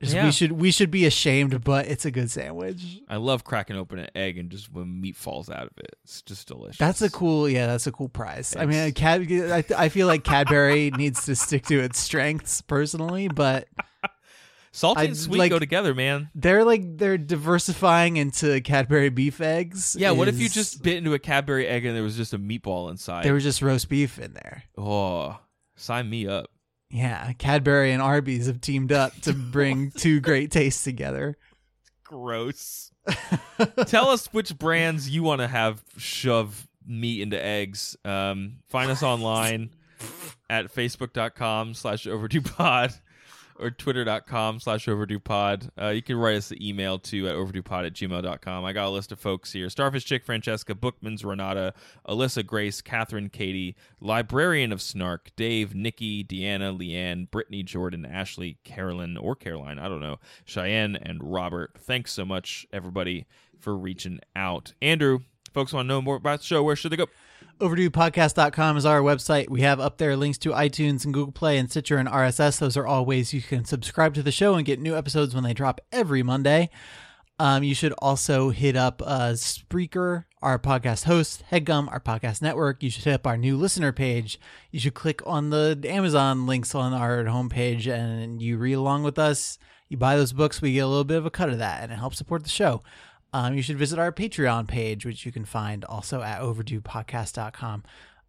[0.00, 0.26] Yeah.
[0.26, 3.00] we should we should be ashamed, but it's a good sandwich.
[3.08, 6.20] I love cracking open an egg and just when meat falls out of it, it's
[6.22, 6.76] just delicious.
[6.78, 7.66] That's a cool, yeah.
[7.66, 8.54] That's a cool prize.
[8.54, 9.26] I mean, It's- Cad,
[9.78, 13.68] I, I feel like Cadbury needs to stick to its strengths personally, but
[14.72, 16.28] salty I and sweet like- go together, man.
[16.34, 19.96] they're like they're diversifying into Cadbury beef eggs.
[19.98, 22.38] Yeah, what if you just bit into a Cadbury egg and there was just a
[22.38, 23.24] meatball inside?
[23.24, 24.64] there was just roast beef in there?
[24.76, 25.38] oh,
[25.76, 26.50] sign me up.
[26.96, 31.36] Yeah, Cadbury and Arby's have teamed up to bring two great tastes together.
[32.04, 32.90] Gross.
[33.86, 37.98] Tell us which brands you want to have shove meat into eggs.
[38.02, 39.72] Um, find us online
[40.48, 42.94] at facebook.com slash overdue pod
[43.58, 45.70] or twitter.com slash overdue pod.
[45.80, 48.64] Uh, you can write us an email too at overduepod at gmail.com.
[48.64, 51.74] I got a list of folks here Starfish Chick, Francesca, Bookman's Renata,
[52.08, 59.16] Alyssa Grace, Catherine Katie, Librarian of Snark, Dave, Nikki, Deanna, Leanne, Brittany, Jordan, Ashley, Carolyn,
[59.16, 61.72] or Caroline, I don't know, Cheyenne, and Robert.
[61.78, 63.26] Thanks so much, everybody,
[63.58, 64.74] for reaching out.
[64.82, 65.20] Andrew,
[65.52, 67.06] folks want to know more about the show, where should they go?
[67.58, 69.48] OverduePodcast.com is our website.
[69.48, 72.58] We have up there links to iTunes and Google Play and Stitcher and RSS.
[72.58, 75.42] Those are all ways you can subscribe to the show and get new episodes when
[75.42, 76.68] they drop every Monday.
[77.38, 82.82] Um, you should also hit up uh, Spreaker, our podcast host, Headgum, our podcast network.
[82.82, 84.38] You should hit up our new listener page.
[84.70, 89.18] You should click on the Amazon links on our homepage and you read along with
[89.18, 89.58] us.
[89.88, 91.92] You buy those books, we get a little bit of a cut of that, and
[91.92, 92.82] it helps support the show.
[93.36, 97.82] Um, you should visit our Patreon page, which you can find also at overduepodcast.com.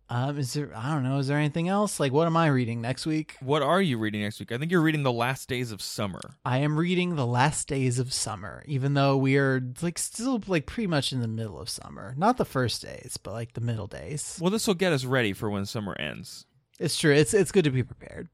[0.10, 1.98] Um, is there, I don't know, is there anything else?
[1.98, 3.38] Like, what am I reading next week?
[3.40, 4.52] What are you reading next week?
[4.52, 6.20] I think you're reading The Last Days of Summer.
[6.44, 10.66] I am reading The Last Days of Summer, even though we are like still like
[10.66, 12.14] pretty much in the middle of summer.
[12.18, 14.38] Not the first days, but like the middle days.
[14.42, 16.46] Well, this will get us ready for when summer ends.
[16.82, 17.14] It's true.
[17.14, 18.28] It's it's good to be prepared.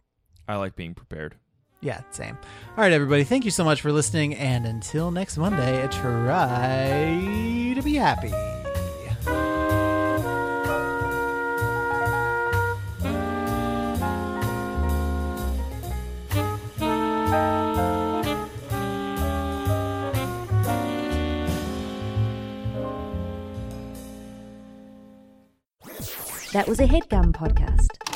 [0.48, 1.36] I like being prepared.
[1.84, 2.38] Yeah, same.
[2.78, 3.26] All right, everybody.
[3.26, 4.36] Thank you so much for listening.
[4.36, 8.32] And until next Monday, try to be happy.
[26.54, 28.13] That was a headgum podcast.